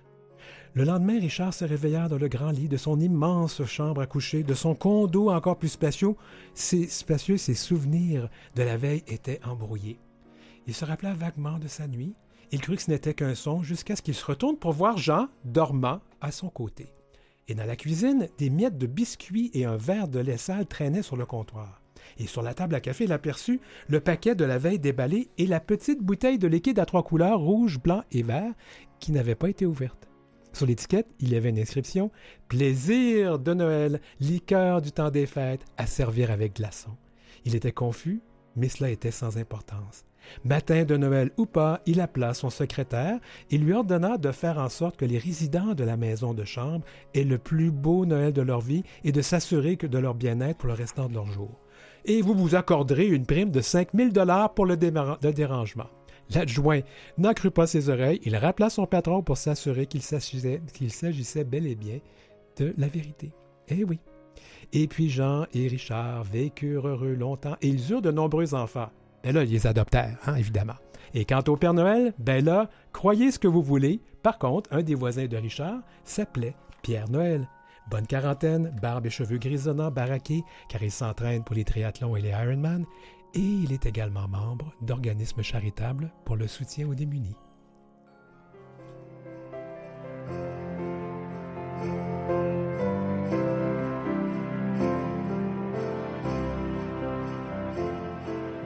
[0.74, 4.42] Le lendemain, Richard se réveilla dans le grand lit de son immense chambre à coucher,
[4.42, 6.14] de son condo encore plus spacieux.
[6.54, 9.98] Ses, spacieux, ses souvenirs de la veille étaient embrouillés.
[10.66, 12.14] Il se rappela vaguement de sa nuit.
[12.52, 15.28] Il crut que ce n'était qu'un son jusqu'à ce qu'il se retourne pour voir Jean
[15.44, 16.92] dormant à son côté.
[17.48, 21.02] Et dans la cuisine, des miettes de biscuits et un verre de lait sale traînaient
[21.02, 21.80] sur le comptoir.
[22.18, 25.46] Et sur la table à café, il aperçut le paquet de la veille déballé et
[25.46, 28.52] la petite bouteille de liquide à trois couleurs, rouge, blanc et vert,
[29.00, 30.07] qui n'avait pas été ouverte.
[30.52, 32.10] Sur l'étiquette, il y avait une inscription
[32.48, 36.96] Plaisir de Noël, liqueur du temps des fêtes, à servir avec glaçons.
[37.44, 38.20] Il était confus,
[38.56, 40.04] mais cela était sans importance.
[40.44, 43.18] Matin de Noël ou pas, il appela son secrétaire
[43.50, 46.84] et lui ordonna de faire en sorte que les résidents de la maison de chambre
[47.14, 50.58] aient le plus beau Noël de leur vie et de s'assurer que de leur bien-être
[50.58, 51.58] pour le restant de leur jour.
[52.04, 55.88] Et vous vous accorderez une prime de 5000 dollars pour le, dérangement.
[56.34, 56.80] L'adjoint
[57.16, 58.20] n'en crut pas ses oreilles.
[58.24, 61.98] Il rappela son patron pour s'assurer qu'il s'agissait bel et bien
[62.56, 63.32] de la vérité.
[63.68, 63.98] Eh oui.
[64.72, 68.90] Et puis Jean et Richard vécurent heureux longtemps et ils eurent de nombreux enfants.
[69.24, 70.76] Ben là, ils les adoptèrent, hein, évidemment.
[71.14, 74.00] Et quant au Père Noël, ben là, croyez ce que vous voulez.
[74.22, 77.48] Par contre, un des voisins de Richard s'appelait Pierre Noël.
[77.90, 82.30] Bonne quarantaine, barbe et cheveux grisonnants, baraqués, car il s'entraîne pour les triathlons et les
[82.30, 82.84] Ironman,
[83.34, 87.36] et il est également membre d'organismes charitables pour le soutien aux démunis.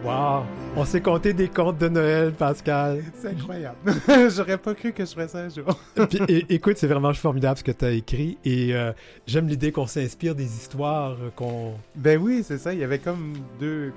[0.04, 0.44] Wow!
[0.74, 3.04] On s'est compté des contes de Noël, Pascal.
[3.20, 3.76] C'est incroyable.
[4.34, 5.78] J'aurais pas cru que je ferais ça un jour.
[6.08, 8.92] Puis, écoute, c'est vraiment formidable ce que tu as écrit et euh,
[9.26, 11.74] j'aime l'idée qu'on s'inspire des histoires euh, qu'on.
[11.94, 12.72] Ben oui, c'est ça.
[12.72, 13.92] Il y avait comme deux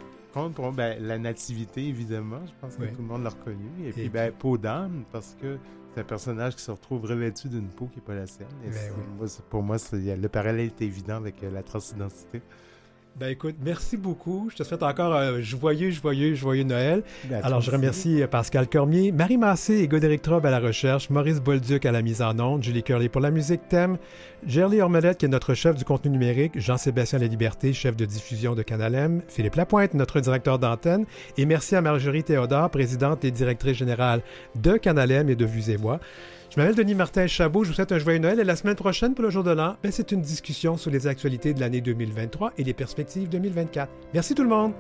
[0.53, 2.41] pour ben, la nativité, évidemment.
[2.45, 2.89] Je pense que Oui.
[2.91, 3.69] tout le monde l'a reconnu.
[3.79, 5.57] Et, puis, puis- ben, peau d'âme, parce que
[5.93, 8.47] c'est un personnage qui se retrouve revêtu d'une peau qui n'est pas la sienne.
[8.65, 9.03] Et Ben oui.
[9.17, 12.41] moi, pour moi, le parallèle est évident avec euh, la transidentité.
[13.18, 14.49] Ben écoute, merci beaucoup.
[14.51, 17.01] Je te souhaite encore un joyeux, joyeux, joyeux Noël.
[17.30, 21.09] Ben, Alors, je remercie euh, Pascal Cormier, Marie Massé et Godéric Trobe à la recherche,
[21.09, 23.97] Maurice Bolduc à la mise en onde, Julie Curley pour la musique thème,
[24.45, 28.63] Gerly Ormelette qui est notre chef du contenu numérique, Jean-Sébastien Laliberté, chef de diffusion de
[28.63, 31.05] Canal M, Philippe Lapointe, notre directeur d'antenne,
[31.38, 34.24] et merci à Marjorie Théodore, présidente et directrice générale
[34.55, 36.01] de Canal M et de Vues et Voix.
[36.56, 39.14] Je m'appelle Denis Martin Chabot, je vous souhaite un joyeux Noël et la semaine prochaine
[39.14, 42.53] pour le jour de l'an, ben, c'est une discussion sur les actualités de l'année 2023
[42.58, 43.91] et les perspectives 2024.
[44.14, 44.72] Merci tout le monde!